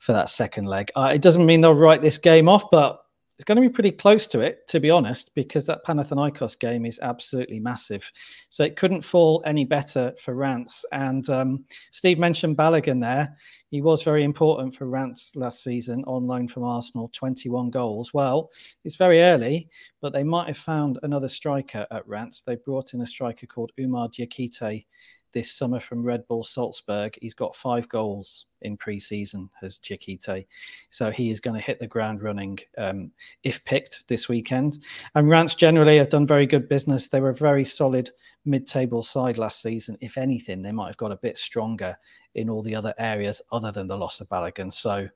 [0.00, 0.90] for that second leg.
[0.96, 3.00] Uh, it doesn't mean they'll write this game off, but
[3.38, 6.84] it's going to be pretty close to it, to be honest, because that Panathinaikos game
[6.84, 8.10] is absolutely massive.
[8.48, 10.84] So it couldn't fall any better for Reims.
[10.90, 13.36] And um, Steve mentioned Balogun there.
[13.70, 18.12] He was very important for Reims last season on loan from Arsenal, 21 goals.
[18.12, 18.50] Well,
[18.84, 19.68] it's very early,
[20.00, 22.42] but they might have found another striker at Reims.
[22.44, 24.84] They brought in a striker called Umar Diakité
[25.32, 27.18] this summer from Red Bull Salzburg.
[27.20, 30.46] He's got five goals in pre-season as Diakité.
[30.90, 33.12] So he is going to hit the ground running um,
[33.42, 34.78] if picked this weekend.
[35.14, 37.08] And Reims generally have done very good business.
[37.08, 38.10] They were a very solid
[38.44, 39.96] mid-table side last season.
[40.00, 41.96] If anything, they might have got a bit stronger
[42.34, 44.72] in all the other areas other than the loss of Balogun.
[44.72, 45.08] So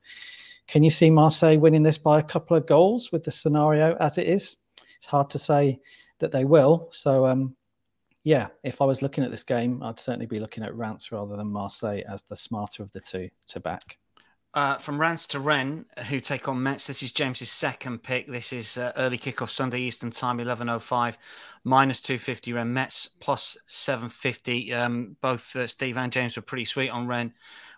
[0.67, 4.17] can you see Marseille winning this by a couple of goals with the scenario as
[4.17, 4.57] it is?
[4.97, 5.79] It's hard to say
[6.19, 6.87] that they will.
[6.91, 7.55] So um,
[8.23, 11.35] yeah, if I was looking at this game, I'd certainly be looking at Reims rather
[11.35, 13.97] than Marseille as the smarter of the two to back.
[14.53, 16.85] Uh, from Reims to Rennes, who take on Metz.
[16.85, 18.31] This is James's second pick.
[18.31, 21.17] This is uh, early kickoff Sunday Eastern Time, 11.05,
[21.63, 24.71] minus 250 Rennes, Metz plus 750.
[24.71, 27.33] Um, both uh, Steve and James were pretty sweet on Rennes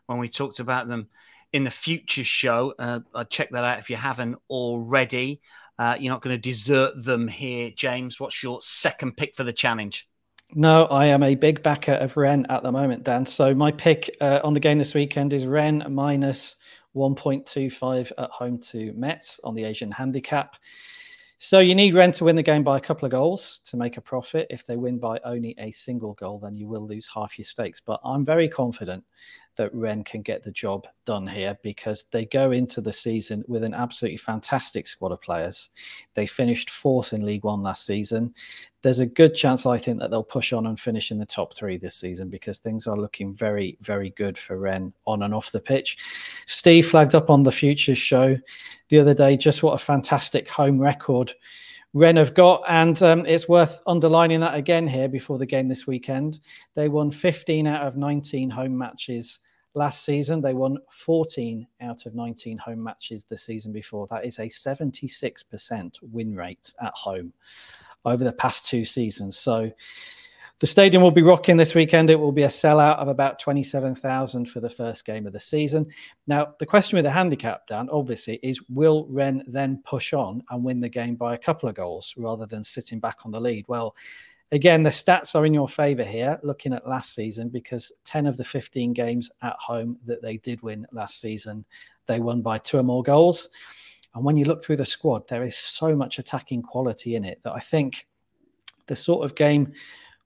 [0.07, 1.07] when we talked about them
[1.53, 2.73] in the future show.
[2.77, 5.41] Uh, I'd check that out if you haven't already.
[5.79, 8.19] Uh, you're not going to desert them here, James.
[8.19, 10.09] What's your second pick for the challenge?
[10.57, 13.25] No, I am a big backer of Rennes at the moment, Dan.
[13.25, 16.55] So my pick uh, on the game this weekend is Rennes minus
[16.95, 20.55] 1.25 at home to Metz on the Asian handicap.
[21.39, 23.97] So you need Rennes to win the game by a couple of goals to make
[23.97, 24.47] a profit.
[24.49, 27.81] If they win by only a single goal, then you will lose half your stakes.
[27.81, 29.03] But I'm very confident
[29.55, 33.63] that Rennes can get the job done here because they go into the season with
[33.63, 35.69] an absolutely fantastic squad of players.
[36.13, 38.33] They finished fourth in League One last season.
[38.81, 41.55] There's a good chance, I think, that they'll push on and finish in the top
[41.55, 45.51] three this season because things are looking very, very good for Rennes on and off
[45.51, 45.97] the pitch.
[46.45, 48.37] Steve flagged up on the Futures show
[48.89, 51.33] the other day just what a fantastic home record
[51.95, 55.87] Rennes have got, and um, it's worth underlining that again here before the game this
[55.87, 56.41] weekend.
[56.73, 59.39] They won 15 out of 19 home matches
[59.75, 60.41] last season.
[60.41, 64.07] They won 14 out of 19 home matches the season before.
[64.07, 67.33] That is a 76% win rate at home
[68.05, 69.37] over the past two seasons.
[69.37, 69.71] So
[70.59, 72.09] the stadium will be rocking this weekend.
[72.09, 75.87] It will be a sellout of about 27,000 for the first game of the season.
[76.27, 80.63] Now, the question with the handicap, Dan, obviously, is will Rennes then push on and
[80.63, 83.65] win the game by a couple of goals rather than sitting back on the lead?
[83.67, 83.97] Well,
[84.51, 88.37] again, the stats are in your favor here, looking at last season, because 10 of
[88.37, 91.65] the 15 games at home that they did win last season,
[92.05, 93.49] they won by two or more goals.
[94.13, 97.41] And when you look through the squad, there is so much attacking quality in it
[97.43, 98.07] that I think
[98.87, 99.73] the sort of game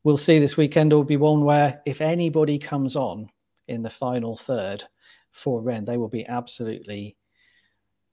[0.04, 3.30] we'll see this weekend will be one where if anybody comes on
[3.68, 4.84] in the final third
[5.32, 7.16] for Rennes, they will be absolutely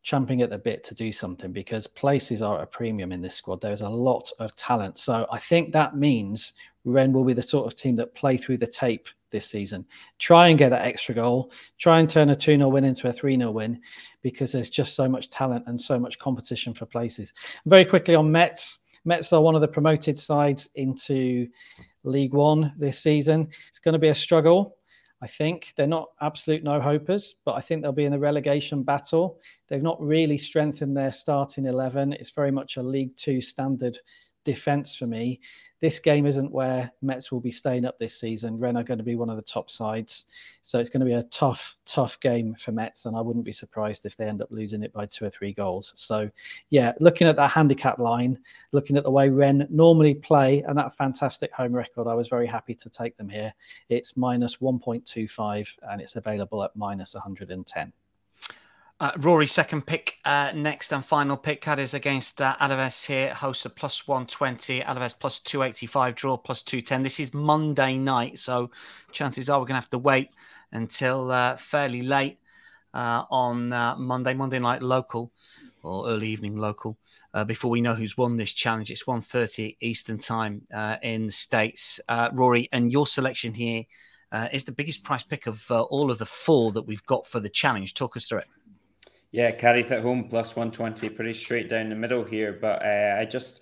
[0.07, 3.61] champing at the bit to do something because places are a premium in this squad.
[3.61, 4.99] There's a lot of talent.
[4.99, 6.53] So I think that means
[6.85, 9.85] Rennes will be the sort of team that play through the tape this season.
[10.21, 11.51] Try and get that extra goal.
[11.77, 13.81] Try and turn a 2 0 win into a 3 0 win
[14.23, 17.33] because there's just so much talent and so much competition for places.
[17.67, 18.79] Very quickly on Metz.
[19.05, 21.49] Metz are one of the promoted sides into
[22.05, 23.49] League One this season.
[23.69, 24.76] It's going to be a struggle.
[25.23, 28.83] I think they're not absolute no hopers, but I think they'll be in the relegation
[28.83, 29.41] battle.
[29.69, 32.13] They've not really strengthened their starting 11.
[32.15, 33.99] It's very much a League Two standard
[34.47, 35.41] defense for me.
[35.81, 38.59] This game isn't where Metz will be staying up this season.
[38.59, 40.25] Rennes are going to be one of the top sides.
[40.63, 43.05] So it's going to be a tough, tough game for Metz.
[43.05, 45.53] And I wouldn't be surprised if they end up losing it by two or three
[45.53, 45.93] goals.
[45.97, 46.31] So,
[46.71, 48.39] yeah, looking at that handicap line,
[48.73, 52.47] looking at the way Rennes normally play and that fantastic home record, I was very
[52.47, 53.53] happy to take them here.
[53.91, 57.93] It's minus 1.25 and it's available at minus 110.
[58.99, 61.61] Uh, Rory, second pick, uh, next and final pick.
[61.61, 67.03] Cadiz against uh, Alaves here, hosts a plus 120, Alaves plus 285, draw plus 210.
[67.03, 68.71] This is Monday night, so
[69.13, 70.31] chances are we're going to have to wait
[70.73, 72.39] until uh, fairly late
[72.95, 75.31] uh, on uh, Monday, Monday night local
[75.83, 76.97] or early evening local,
[77.35, 78.91] uh, before we know who's won this challenge.
[78.91, 80.63] It's 1.30 Eastern time
[81.03, 82.01] in the States.
[82.33, 83.85] Rory, and your selection here
[84.53, 87.51] is the biggest price pick of all of the four that we've got for the
[87.51, 87.93] challenge.
[87.93, 88.47] Talk us through it.
[89.37, 92.55] Yeah, Cadiz at home plus 120, pretty straight down the middle here.
[92.59, 93.61] But uh, I just,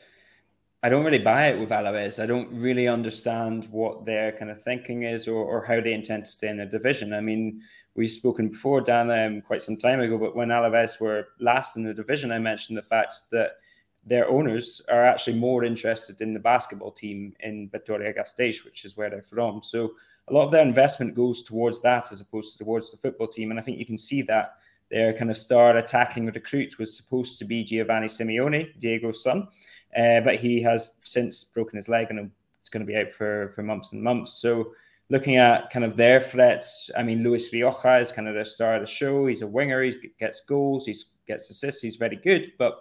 [0.85, 2.23] I don't really buy it with Alaves.
[2.23, 6.27] I don't really understand what their kind of thinking is or, or how they intend
[6.27, 7.13] to stay in the division.
[7.13, 7.61] I mean,
[7.97, 11.83] we've spoken before, Dan, um, quite some time ago, but when Alaves were last in
[11.83, 13.57] the division, I mentioned the fact that
[14.05, 18.97] their owners are actually more interested in the basketball team in Vitoria Gasteiz, which is
[18.97, 19.61] where they're from.
[19.61, 19.95] So
[20.29, 23.51] a lot of their investment goes towards that as opposed to towards the football team.
[23.51, 24.55] And I think you can see that
[24.91, 29.49] their kind of star attacking recruit was supposed to be Giovanni Simeone, Diego's son,
[29.97, 33.49] uh, but he has since broken his leg and it's going to be out for,
[33.51, 34.35] for months and months.
[34.35, 34.73] So
[35.11, 38.77] looking at kind of their threats, I mean, Luis Rioja is kind of the star
[38.77, 39.27] of the show.
[39.27, 39.83] He's a winger.
[39.83, 40.87] He gets goals.
[40.87, 40.95] He
[41.27, 41.83] gets assists.
[41.83, 42.53] He's very good.
[42.59, 42.81] But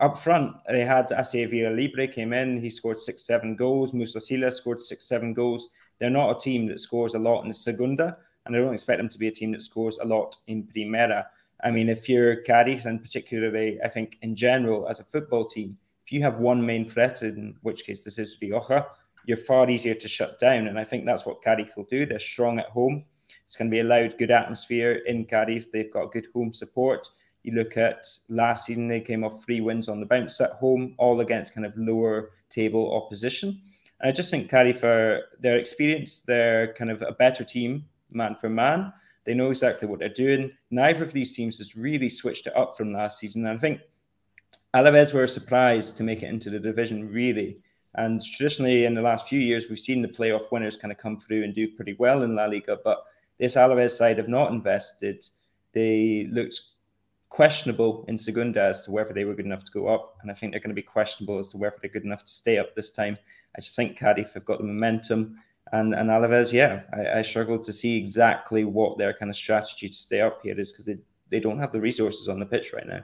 [0.00, 2.60] up front, they had Ase Libre came in.
[2.60, 3.92] He scored six, seven goals.
[3.92, 5.68] Musa Sila scored six, seven goals.
[5.98, 8.98] They're not a team that scores a lot in the Segunda and I don't expect
[8.98, 11.26] them to be a team that scores a lot in Primera.
[11.62, 15.78] I mean, if you're Cadiz, and particularly, I think in general as a football team,
[16.04, 18.86] if you have one main threat, in which case this is Rioja,
[19.26, 20.66] you're far easier to shut down.
[20.66, 22.04] And I think that's what Cadiz will do.
[22.04, 23.04] They're strong at home.
[23.46, 25.68] It's going to be a loud, good atmosphere in Cadiz.
[25.72, 27.08] They've got good home support.
[27.42, 30.94] You look at last season, they came off three wins on the bounce at home,
[30.98, 33.60] all against kind of lower table opposition.
[34.00, 38.36] And I just think Cadiz, for their experience, they're kind of a better team man
[38.36, 38.92] for man.
[39.24, 40.52] They know exactly what they're doing.
[40.70, 43.46] Neither of these teams has really switched it up from last season.
[43.46, 43.80] And I think
[44.74, 47.58] Alaves were surprised to make it into the division, really.
[47.94, 51.18] And traditionally, in the last few years, we've seen the playoff winners kind of come
[51.18, 52.78] through and do pretty well in La Liga.
[52.82, 53.04] But
[53.38, 55.24] this Alaves side have not invested.
[55.72, 56.60] They looked
[57.28, 60.16] questionable in Segunda as to whether they were good enough to go up.
[60.22, 62.32] And I think they're going to be questionable as to whether they're good enough to
[62.32, 63.16] stay up this time.
[63.56, 65.38] I just think Cadiz have got the momentum.
[65.74, 69.88] And and Alaves, yeah, I, I struggle to see exactly what their kind of strategy
[69.88, 70.98] to stay up here is because they,
[71.30, 73.00] they don't have the resources on the pitch right now.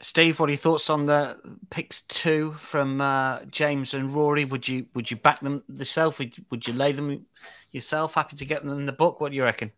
[0.00, 1.36] Steve, what are your thoughts on the
[1.68, 4.46] picks two from uh, James and Rory?
[4.46, 6.18] Would you would you back them yourself?
[6.20, 7.26] Would, would you lay them
[7.70, 8.14] yourself?
[8.14, 9.20] Happy to get them in the book?
[9.20, 9.72] What do you reckon?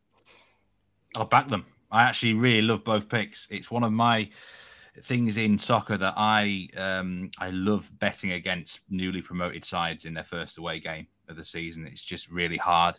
[1.16, 1.66] I'll back them.
[1.90, 3.48] I actually really love both picks.
[3.50, 4.30] It's one of my
[5.02, 10.22] things in soccer that I um, I love betting against newly promoted sides in their
[10.22, 11.86] first away game of the season.
[11.86, 12.98] It's just really hard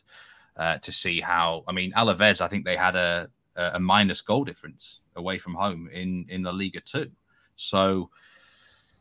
[0.58, 1.64] uh, to see how.
[1.68, 5.90] I mean, Alaves, I think they had a, a minus goal difference away from home
[5.92, 7.12] in in the Liga too.
[7.56, 8.10] So,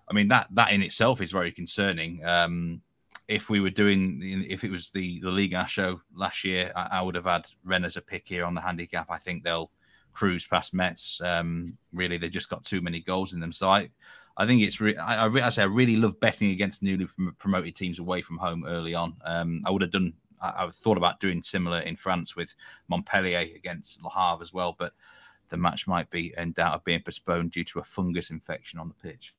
[0.08, 2.24] I mean that that in itself is very concerning.
[2.24, 2.82] Um,
[3.26, 7.02] if we were doing, if it was the the Liga show last year, I, I,
[7.02, 9.06] would have had Rennes as a pick here on the handicap.
[9.10, 9.70] I think they'll
[10.12, 11.20] cruise past Metz.
[11.22, 13.52] Um, really, they've just got too many goals in them.
[13.52, 13.90] So I,
[14.36, 17.76] I think it's re- I, I, I, say I really love betting against newly promoted
[17.76, 19.14] teams away from home early on.
[19.24, 20.12] Um, I would have done.
[20.40, 22.54] I, I thought about doing similar in France with
[22.88, 24.92] Montpellier against Le Havre as well, but
[25.50, 28.88] the match might be in doubt of being postponed due to a fungus infection on
[28.88, 29.34] the pitch.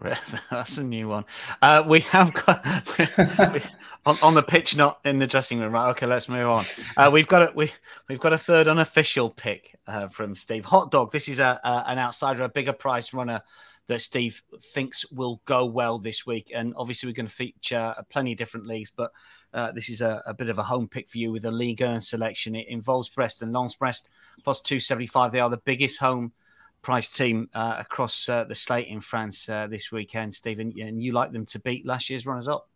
[0.50, 1.24] That's a new one.
[1.60, 2.64] Uh, we have got
[4.06, 5.72] on, on, the pitch, not in the dressing room.
[5.72, 5.90] Right.
[5.90, 6.64] Okay, let's move on.
[6.96, 7.70] Uh, we've got a we
[8.08, 10.64] we've got a third unofficial pick uh, from Steve.
[10.64, 11.12] Hot dog.
[11.12, 13.42] This is a, a, an outsider, a bigger price runner
[13.88, 14.42] that Steve
[14.72, 16.52] thinks will go well this week.
[16.54, 19.12] And obviously, we're going to feature plenty of different leagues, but
[19.52, 21.82] uh, this is a, a, bit of a home pick for you with a Ligue
[21.82, 22.54] 1 selection.
[22.54, 24.08] It involves Brest and Lens Brest
[24.44, 25.32] plus 275.
[25.32, 26.32] They are the biggest home
[26.80, 30.72] price team uh, across uh, the slate in France uh, this weekend, Stephen.
[30.80, 32.68] And you like them to beat last year's runners up.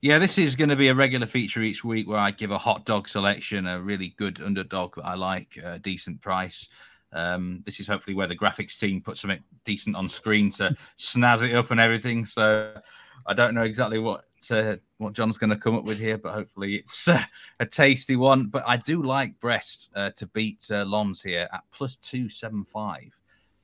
[0.00, 2.58] Yeah, this is going to be a regular feature each week where I give a
[2.58, 6.68] hot dog selection, a really good underdog that I like, a decent price.
[7.14, 11.42] Um, this is hopefully where the graphics team put something decent on screen to snazz
[11.48, 12.24] it up and everything.
[12.24, 12.74] So
[13.26, 16.32] I don't know exactly what uh, what John's going to come up with here, but
[16.32, 17.22] hopefully it's uh,
[17.60, 18.46] a tasty one.
[18.46, 22.64] But I do like Brest uh, to beat uh, Lens here at plus two seven
[22.64, 23.10] five.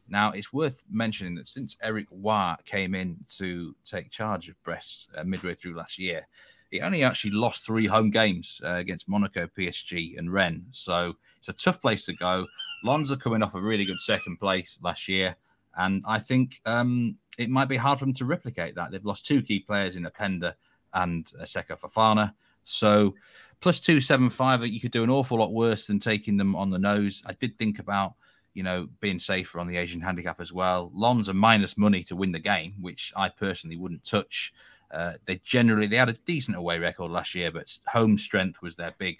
[0.08, 5.10] Now it's worth mentioning that since Eric Roy came in to take charge of Brest
[5.16, 6.26] uh, midway through last year,
[6.70, 10.66] he only actually lost three home games uh, against Monaco, PSG, and Rennes.
[10.70, 12.46] So it's a tough place to go.
[12.84, 15.36] Lens are coming off a really good second place last year.
[15.76, 18.90] And I think um, it might be hard for them to replicate that.
[18.90, 20.54] They've lost two key players in Openda
[20.94, 22.34] and Seko Fofana.
[22.64, 23.14] So
[23.60, 27.22] plus 275, you could do an awful lot worse than taking them on the nose.
[27.26, 28.14] I did think about,
[28.54, 30.90] you know, being safer on the Asian handicap as well.
[30.94, 34.52] Lens are minus money to win the game, which I personally wouldn't touch.
[34.90, 38.76] Uh, they generally they had a decent away record last year, but home strength was
[38.76, 39.18] their big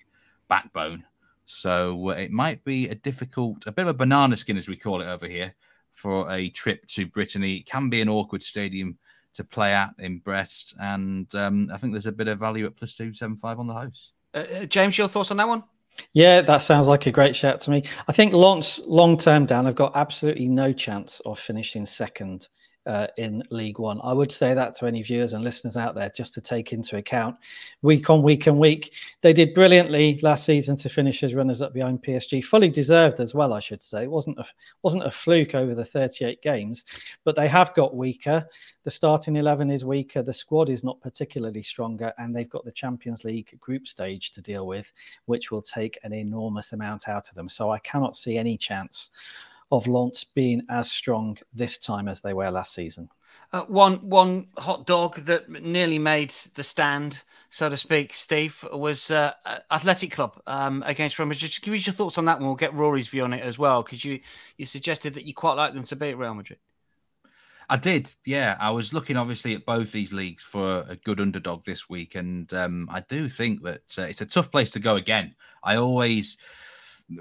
[0.49, 1.05] backbone.
[1.47, 4.77] So uh, it might be a difficult, a bit of a banana skin as we
[4.77, 5.55] call it over here,
[5.93, 7.57] for a trip to Brittany.
[7.57, 8.99] It can be an awkward stadium
[9.35, 12.77] to play at in Brest, and um, I think there's a bit of value at
[12.77, 14.13] plus two seven five on the house.
[14.35, 15.65] Uh, uh, James, your thoughts on that one?
[16.13, 17.85] Yeah, that sounds like a great shout to me.
[18.09, 22.49] I think Lens long term down have got absolutely no chance of finishing second
[22.87, 24.01] uh, in Ligue 1.
[24.03, 26.97] I would say that to any viewers and listeners out there, just to take into
[26.97, 27.37] account
[27.83, 28.95] week on week and week.
[29.21, 33.35] They did brilliantly last season to finish as runners up behind PSG, fully deserved as
[33.35, 34.05] well, I should say.
[34.05, 34.47] It wasn't a
[34.83, 36.85] wasn't a fluke over the 38 games,
[37.25, 38.47] but they have got weaker.
[38.83, 40.23] The starting 11 is weaker.
[40.23, 44.41] The squad is not particularly stronger, and they've got the Champions League group stage to
[44.41, 44.93] deal with,
[45.27, 47.49] which will take an enormous amount out of them.
[47.49, 49.11] So I cannot see any chance
[49.71, 53.09] of Lens being as strong this time as they were last season.
[53.53, 59.11] Uh, one one hot dog that nearly made the stand, so to speak, Steve, was
[59.11, 59.33] uh,
[59.71, 61.51] Athletic Club um, against Real Madrid.
[61.51, 62.47] Just give us your thoughts on that one.
[62.47, 64.21] We'll get Rory's view on it as well, because you
[64.57, 66.59] you suggested that you quite like them to beat Real Madrid.
[67.69, 68.57] I did, yeah.
[68.59, 72.53] I was looking obviously at both these leagues for a good underdog this week, and
[72.53, 75.37] um, I do think that uh, it's a tough place to go again.
[75.63, 76.37] I always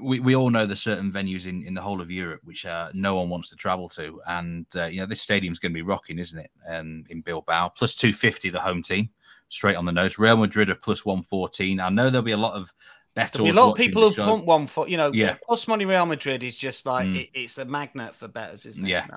[0.01, 2.89] we, we all know there's certain venues in, in the whole of Europe which uh,
[2.93, 5.81] no one wants to travel to, and uh, you know this stadium's going to be
[5.81, 6.51] rocking, isn't it?
[6.67, 9.09] Um, in Bilbao, plus two fifty the home team,
[9.49, 10.19] straight on the nose.
[10.19, 11.79] Real Madrid are plus one fourteen.
[11.79, 12.73] I know there'll be a lot of
[13.15, 13.41] better.
[13.41, 15.11] a lot of people who pump one for you know.
[15.13, 17.21] Yeah, plus money Real Madrid is just like mm.
[17.21, 18.89] it, it's a magnet for betters, isn't it?
[18.89, 19.07] Yeah.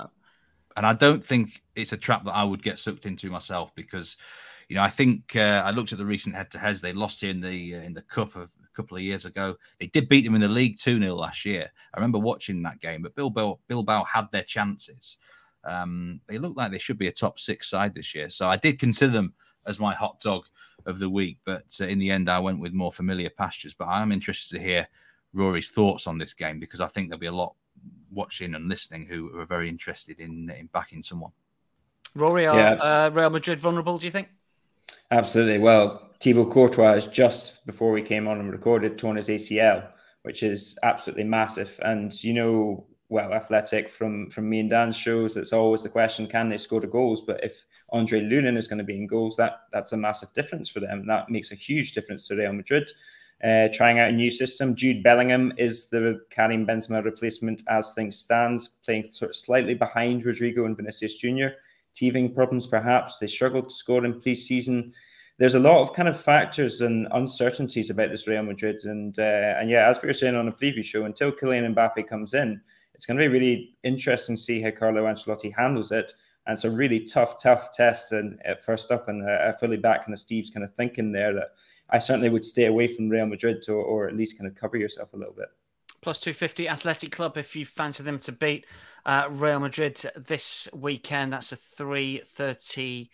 [0.76, 4.16] And I don't think it's a trap that I would get sucked into myself because,
[4.70, 6.80] you know, I think uh, I looked at the recent head-to-heads.
[6.80, 9.56] They lost here in the uh, in the cup of couple of years ago.
[9.78, 11.70] They did beat them in the league 2 0 last year.
[11.94, 15.18] I remember watching that game, but Bilbao, Bilbao had their chances.
[15.64, 18.28] Um, they look like they should be a top six side this year.
[18.28, 19.34] So I did consider them
[19.66, 20.44] as my hot dog
[20.86, 23.74] of the week, but uh, in the end, I went with more familiar pastures.
[23.74, 24.88] But I am interested to hear
[25.32, 27.54] Rory's thoughts on this game because I think there'll be a lot
[28.10, 31.32] watching and listening who are very interested in, in backing someone.
[32.14, 32.72] Rory, are yeah.
[32.74, 34.28] uh, Real Madrid vulnerable, do you think?
[35.10, 35.58] Absolutely.
[35.58, 39.88] Well, Thibaut Courtois just before we came on and recorded torn his ACL,
[40.22, 41.78] which is absolutely massive.
[41.82, 46.26] And you know, well, athletic from from me and Dan's shows, it's always the question:
[46.26, 47.22] Can they score the goals?
[47.22, 50.68] But if Andre Lunin is going to be in goals, that that's a massive difference
[50.68, 51.06] for them.
[51.06, 52.90] That makes a huge difference to Real Madrid.
[53.42, 54.76] Uh, trying out a new system.
[54.76, 60.22] Jude Bellingham is the Karim Benzema replacement as things stands, playing sort of slightly behind
[60.22, 61.56] Rodrygo and Vinicius Junior
[61.94, 63.18] teething problems, perhaps.
[63.18, 64.92] They struggled to score in pre-season.
[65.38, 69.56] There's a lot of kind of factors and uncertainties about this Real Madrid, and uh,
[69.58, 72.60] and yeah, as we were saying on a preview show, until Kylian Mbappe comes in,
[72.94, 76.12] it's going to be really interesting to see how Carlo Ancelotti handles it.
[76.46, 78.10] And it's a really tough, tough test.
[78.12, 81.32] And first up, and uh, I fully back kind of Steve's kind of thinking there
[81.34, 81.50] that
[81.90, 84.76] I certainly would stay away from Real Madrid to, or at least kind of cover
[84.76, 85.48] yourself a little bit
[86.02, 88.66] plus 250 Athletic Club if you fancy them to beat
[89.06, 91.32] uh, Real Madrid this weekend.
[91.32, 93.08] That's a 3.30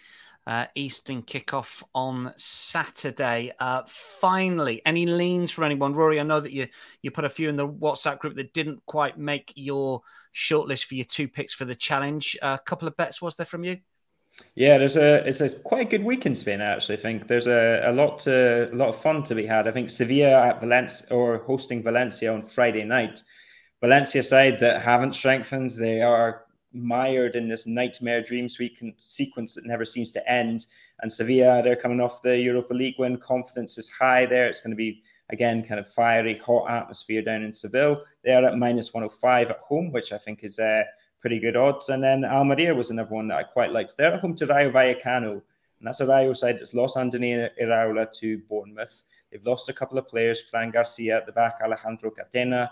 [0.47, 3.53] uh, Eastern kickoff on Saturday.
[3.61, 5.93] Uh, finally, any leans from anyone?
[5.93, 6.67] Rory, I know that you,
[7.03, 10.01] you put a few in the WhatsApp group that didn't quite make your
[10.35, 12.39] shortlist for your two picks for the challenge.
[12.41, 13.77] A couple of bets was there from you?
[14.55, 16.61] Yeah, there's a it's a quite a good week in Spain.
[16.61, 19.69] I Actually, think there's a, a lot to a lot of fun to be had.
[19.69, 23.23] I think Sevilla at Valencia or hosting Valencia on Friday night.
[23.81, 25.71] Valencia side that haven't strengthened.
[25.71, 30.67] They are mired in this nightmare dream sequence that never seems to end.
[31.01, 33.17] And Sevilla, they're coming off the Europa League win.
[33.19, 34.49] Confidence is high there.
[34.49, 38.03] It's going to be again kind of fiery, hot atmosphere down in Seville.
[38.25, 40.83] They are at minus 105 at home, which I think is uh,
[41.21, 41.89] pretty good odds.
[41.89, 43.97] And then Almeria was another one that I quite liked.
[43.97, 48.11] They're at home to Rayo Vallecano, and that's a Rayo side that's lost Andoni Iraola
[48.19, 49.03] to Bournemouth.
[49.31, 52.71] They've lost a couple of players, Fran Garcia at the back, Alejandro Catena.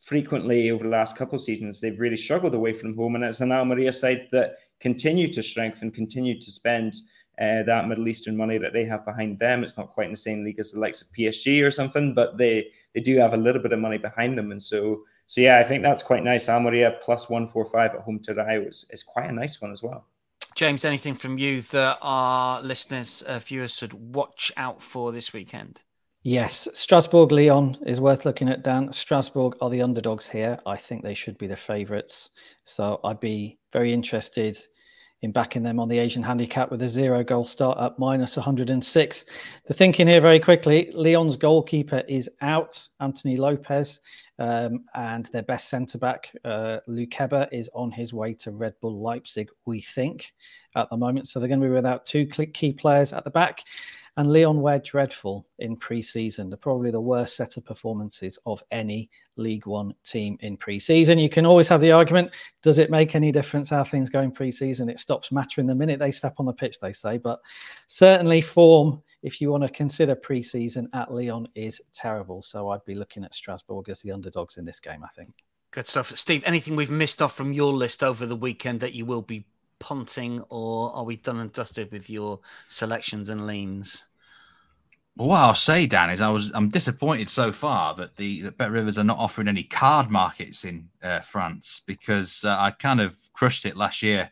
[0.00, 3.40] Frequently over the last couple of seasons, they've really struggled away from home, and it's
[3.40, 6.94] an Almeria side that continue to strengthen, continue to spend
[7.40, 9.62] uh, that Middle Eastern money that they have behind them.
[9.62, 12.36] It's not quite in the same league as the likes of PSG or something, but
[12.36, 15.58] they they do have a little bit of money behind them, and so so yeah,
[15.58, 16.48] I think that's quite nice.
[16.48, 19.72] Almeria plus one four five at home to Rayo is, is quite a nice one
[19.72, 20.06] as well.
[20.54, 25.82] James, anything from you that our listeners, uh, viewers should watch out for this weekend?
[26.22, 28.90] Yes, Strasbourg Lyon is worth looking at, Dan.
[28.92, 30.58] Strasbourg are the underdogs here.
[30.66, 32.30] I think they should be the favourites.
[32.64, 34.56] So I'd be very interested
[35.22, 39.24] in backing them on the Asian handicap with a zero goal start at minus 106.
[39.64, 44.00] The thinking here very quickly Lyon's goalkeeper is out, Anthony Lopes,
[44.38, 49.00] um, and their best centre back, uh, Lukeba, is on his way to Red Bull
[49.00, 50.34] Leipzig, we think,
[50.74, 51.28] at the moment.
[51.28, 53.64] So they're going to be without two key players at the back.
[54.18, 56.48] And Lyon were dreadful in pre-season.
[56.48, 61.18] They're probably the worst set of performances of any Ligue 1 team in pre-season.
[61.18, 64.32] You can always have the argument: Does it make any difference how things go in
[64.32, 64.88] pre-season?
[64.88, 67.18] It stops mattering the minute they step on the pitch, they say.
[67.18, 67.40] But
[67.88, 72.40] certainly, form, if you want to consider pre-season at Lyon, is terrible.
[72.40, 75.04] So I'd be looking at Strasbourg as the underdogs in this game.
[75.04, 75.34] I think.
[75.72, 76.42] Good stuff, Steve.
[76.46, 79.44] Anything we've missed off from your list over the weekend that you will be
[79.78, 84.06] punting, or are we done and dusted with your selections and leans?
[85.16, 88.58] Well, what I'll say, Dan, is I was I'm disappointed so far that the that
[88.58, 93.16] BetRivers are not offering any card markets in uh, France because uh, I kind of
[93.32, 94.30] crushed it last year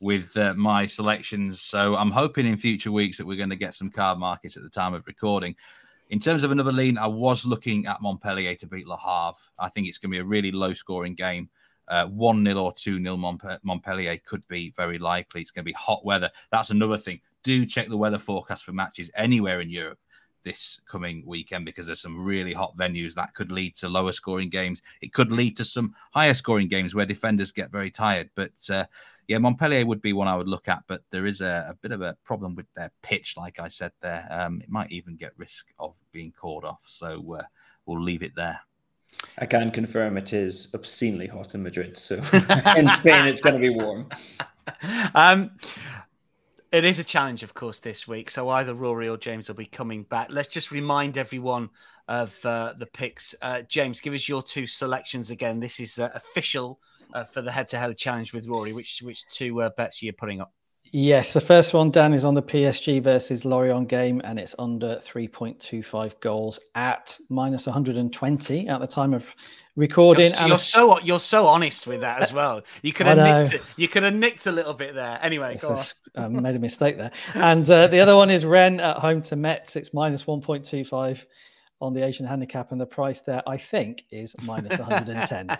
[0.00, 1.62] with uh, my selections.
[1.62, 4.64] So I'm hoping in future weeks that we're going to get some card markets at
[4.64, 5.54] the time of recording.
[6.10, 9.38] In terms of another lean, I was looking at Montpellier to beat Le Havre.
[9.58, 11.48] I think it's going to be a really low scoring game.
[11.88, 13.16] Uh, 1 0 or 2 0
[13.62, 15.40] Montpellier could be very likely.
[15.40, 16.30] It's going to be hot weather.
[16.50, 17.20] That's another thing.
[17.42, 19.98] Do check the weather forecast for matches anywhere in Europe
[20.44, 24.50] this coming weekend because there's some really hot venues that could lead to lower scoring
[24.50, 24.82] games.
[25.00, 28.30] It could lead to some higher scoring games where defenders get very tired.
[28.34, 28.84] But uh,
[29.26, 31.92] yeah, Montpellier would be one I would look at, but there is a, a bit
[31.92, 34.28] of a problem with their pitch, like I said there.
[34.30, 36.82] Um, it might even get risk of being called off.
[36.86, 37.42] So uh,
[37.86, 38.60] we'll leave it there.
[39.38, 41.96] I can confirm it is obscenely hot in Madrid.
[41.96, 42.16] So
[42.76, 44.08] in Spain, it's going to be warm.
[45.14, 45.50] Um,
[46.74, 48.30] it is a challenge, of course, this week.
[48.30, 50.28] So either Rory or James will be coming back.
[50.30, 51.70] Let's just remind everyone
[52.08, 53.34] of uh, the picks.
[53.42, 55.60] Uh, James, give us your two selections again.
[55.60, 56.80] This is uh, official
[57.12, 58.72] uh, for the head-to-head challenge with Rory.
[58.72, 60.52] Which which two uh, bets are you putting up?
[60.96, 64.94] Yes, the first one, Dan, is on the PSG versus Lorient game, and it's under
[64.94, 69.34] 3.25 goals at minus 120 at the time of
[69.74, 70.30] recording.
[70.38, 72.62] You're, you're so you're so honest with that as well.
[72.82, 75.18] You could have nicked it, you could have nicked a little bit there.
[75.20, 75.76] Anyway, go
[76.14, 77.10] I made a mistake there.
[77.34, 79.74] And uh, the other one is Rennes at home to Metz.
[79.74, 81.24] It's minus 1.25
[81.80, 85.58] on the Asian handicap, and the price there, I think, is minus 110.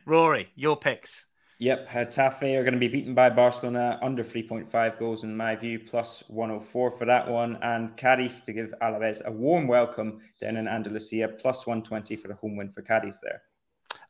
[0.04, 1.26] Rory, your picks.
[1.60, 5.80] Yep, Getafe are going to be beaten by Barcelona under 3.5 goals in my view,
[5.80, 7.58] plus 104 for that one.
[7.62, 12.34] And Cadiz to give Alaves a warm welcome down in Andalusia, plus 120 for the
[12.34, 13.42] home win for Cadiz there.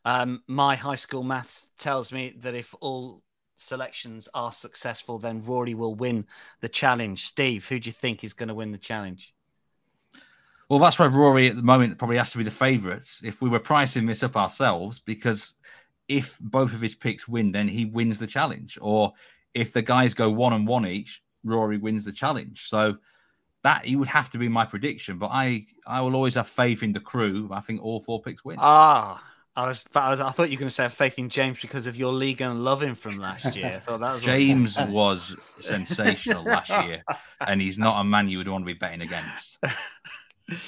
[0.05, 3.23] Um, my high school maths tells me that if all
[3.55, 6.27] selections are successful, then Rory will win
[6.61, 7.25] the challenge.
[7.25, 9.33] Steve, who do you think is going to win the challenge?
[10.69, 13.23] Well, that's why Rory at the moment probably has to be the favourites.
[13.23, 15.55] If we were pricing this up ourselves, because
[16.09, 18.77] if both of his picks win, then he wins the challenge.
[18.81, 19.13] Or
[19.53, 22.67] if the guys go one and one each, Rory wins the challenge.
[22.67, 22.97] So
[23.63, 25.19] that he would have to be my prediction.
[25.19, 27.49] But I, I will always have faith in the crew.
[27.53, 28.57] I think all four picks win.
[28.59, 29.23] Ah,
[29.55, 31.85] I was, I was, I thought you were going to say faith in James because
[31.85, 33.65] of your league and loving from last year.
[33.75, 37.03] I thought that was James was sensational last year,
[37.45, 39.57] and he's not a man you would want to be betting against.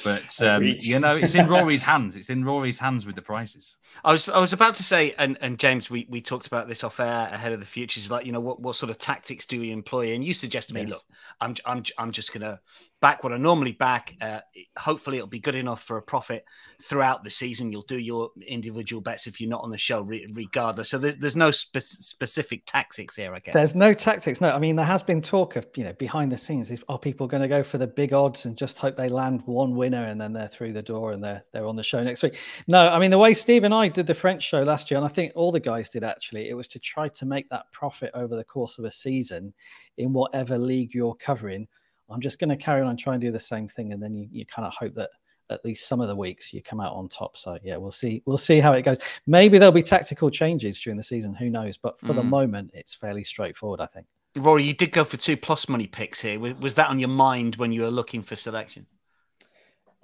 [0.03, 2.15] But um, you know, it's in Rory's hands.
[2.15, 3.77] It's in Rory's hands with the prices.
[4.03, 6.83] I was I was about to say, and, and James, we, we talked about this
[6.83, 8.09] off air ahead of the futures.
[8.09, 10.13] Like, you know, what, what sort of tactics do we employ?
[10.13, 11.03] And you suggested to me, look,
[11.39, 12.59] I'm I'm I'm just gonna
[13.01, 14.15] back what I normally back.
[14.21, 14.39] Uh,
[14.77, 16.45] hopefully, it'll be good enough for a profit
[16.81, 17.71] throughout the season.
[17.71, 20.89] You'll do your individual bets if you're not on the show, re- regardless.
[20.89, 23.53] So there, there's no spe- specific tactics here, I guess.
[23.53, 24.39] There's no tactics.
[24.39, 26.71] No, I mean there has been talk of you know behind the scenes.
[26.71, 29.41] Is, are people going to go for the big odds and just hope they land
[29.45, 32.23] one winner and then they're through the door and they're they're on the show next
[32.23, 32.37] week?
[32.67, 35.05] No, I mean the way Steve and I did the French show last year, and
[35.05, 36.49] I think all the guys did actually.
[36.49, 39.53] It was to try to make that profit over the course of a season
[39.97, 41.67] in whatever league you're covering
[42.11, 44.13] I'm just going to carry on and try and do the same thing, and then
[44.13, 45.09] you, you kind of hope that
[45.49, 47.35] at least some of the weeks you come out on top.
[47.37, 48.23] So yeah, we'll see.
[48.25, 48.97] We'll see how it goes.
[49.27, 51.33] Maybe there'll be tactical changes during the season.
[51.35, 51.77] Who knows?
[51.77, 52.17] But for mm.
[52.17, 53.81] the moment, it's fairly straightforward.
[53.81, 54.07] I think.
[54.37, 56.39] Rory, you did go for two plus money picks here.
[56.39, 58.85] Was that on your mind when you were looking for selection?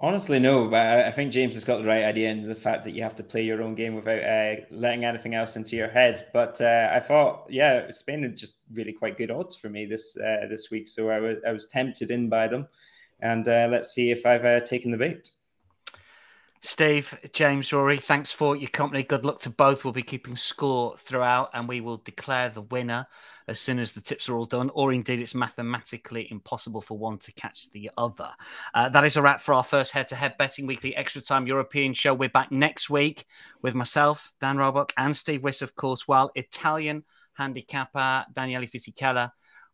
[0.00, 0.68] Honestly, no.
[0.68, 3.16] But I think James has got the right idea in the fact that you have
[3.16, 6.28] to play your own game without uh, letting anything else into your head.
[6.32, 10.16] But uh, I thought, yeah, Spain are just really quite good odds for me this
[10.16, 12.68] uh, this week, so I was I was tempted in by them,
[13.20, 15.30] and uh, let's see if I've uh, taken the bait.
[16.60, 19.04] Steve, James, Rory, thanks for your company.
[19.04, 19.84] Good luck to both.
[19.84, 23.06] We'll be keeping score throughout, and we will declare the winner
[23.46, 27.16] as soon as the tips are all done, or indeed it's mathematically impossible for one
[27.18, 28.30] to catch the other.
[28.74, 31.46] Uh, that is a wrap for our first head to head betting weekly extra time
[31.46, 32.12] European show.
[32.12, 33.26] We're back next week
[33.62, 37.04] with myself, Dan Roebuck, and Steve Wyss, of course, while Italian
[37.34, 39.30] handicapper Daniele Fisichella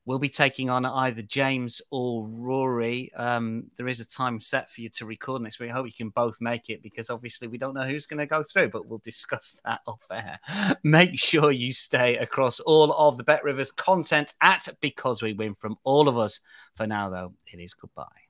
[0.07, 3.13] will be taking on either James or Rory.
[3.15, 5.61] Um, there is a time set for you to record next.
[5.61, 8.27] I hope you can both make it because obviously we don't know who's going to
[8.27, 10.39] go through, but we'll discuss that off air.
[10.83, 15.77] Make sure you stay across all of the BetRivers content at Because We Win from
[15.85, 16.41] all of us.
[16.75, 18.24] For now, though, it is goodbye.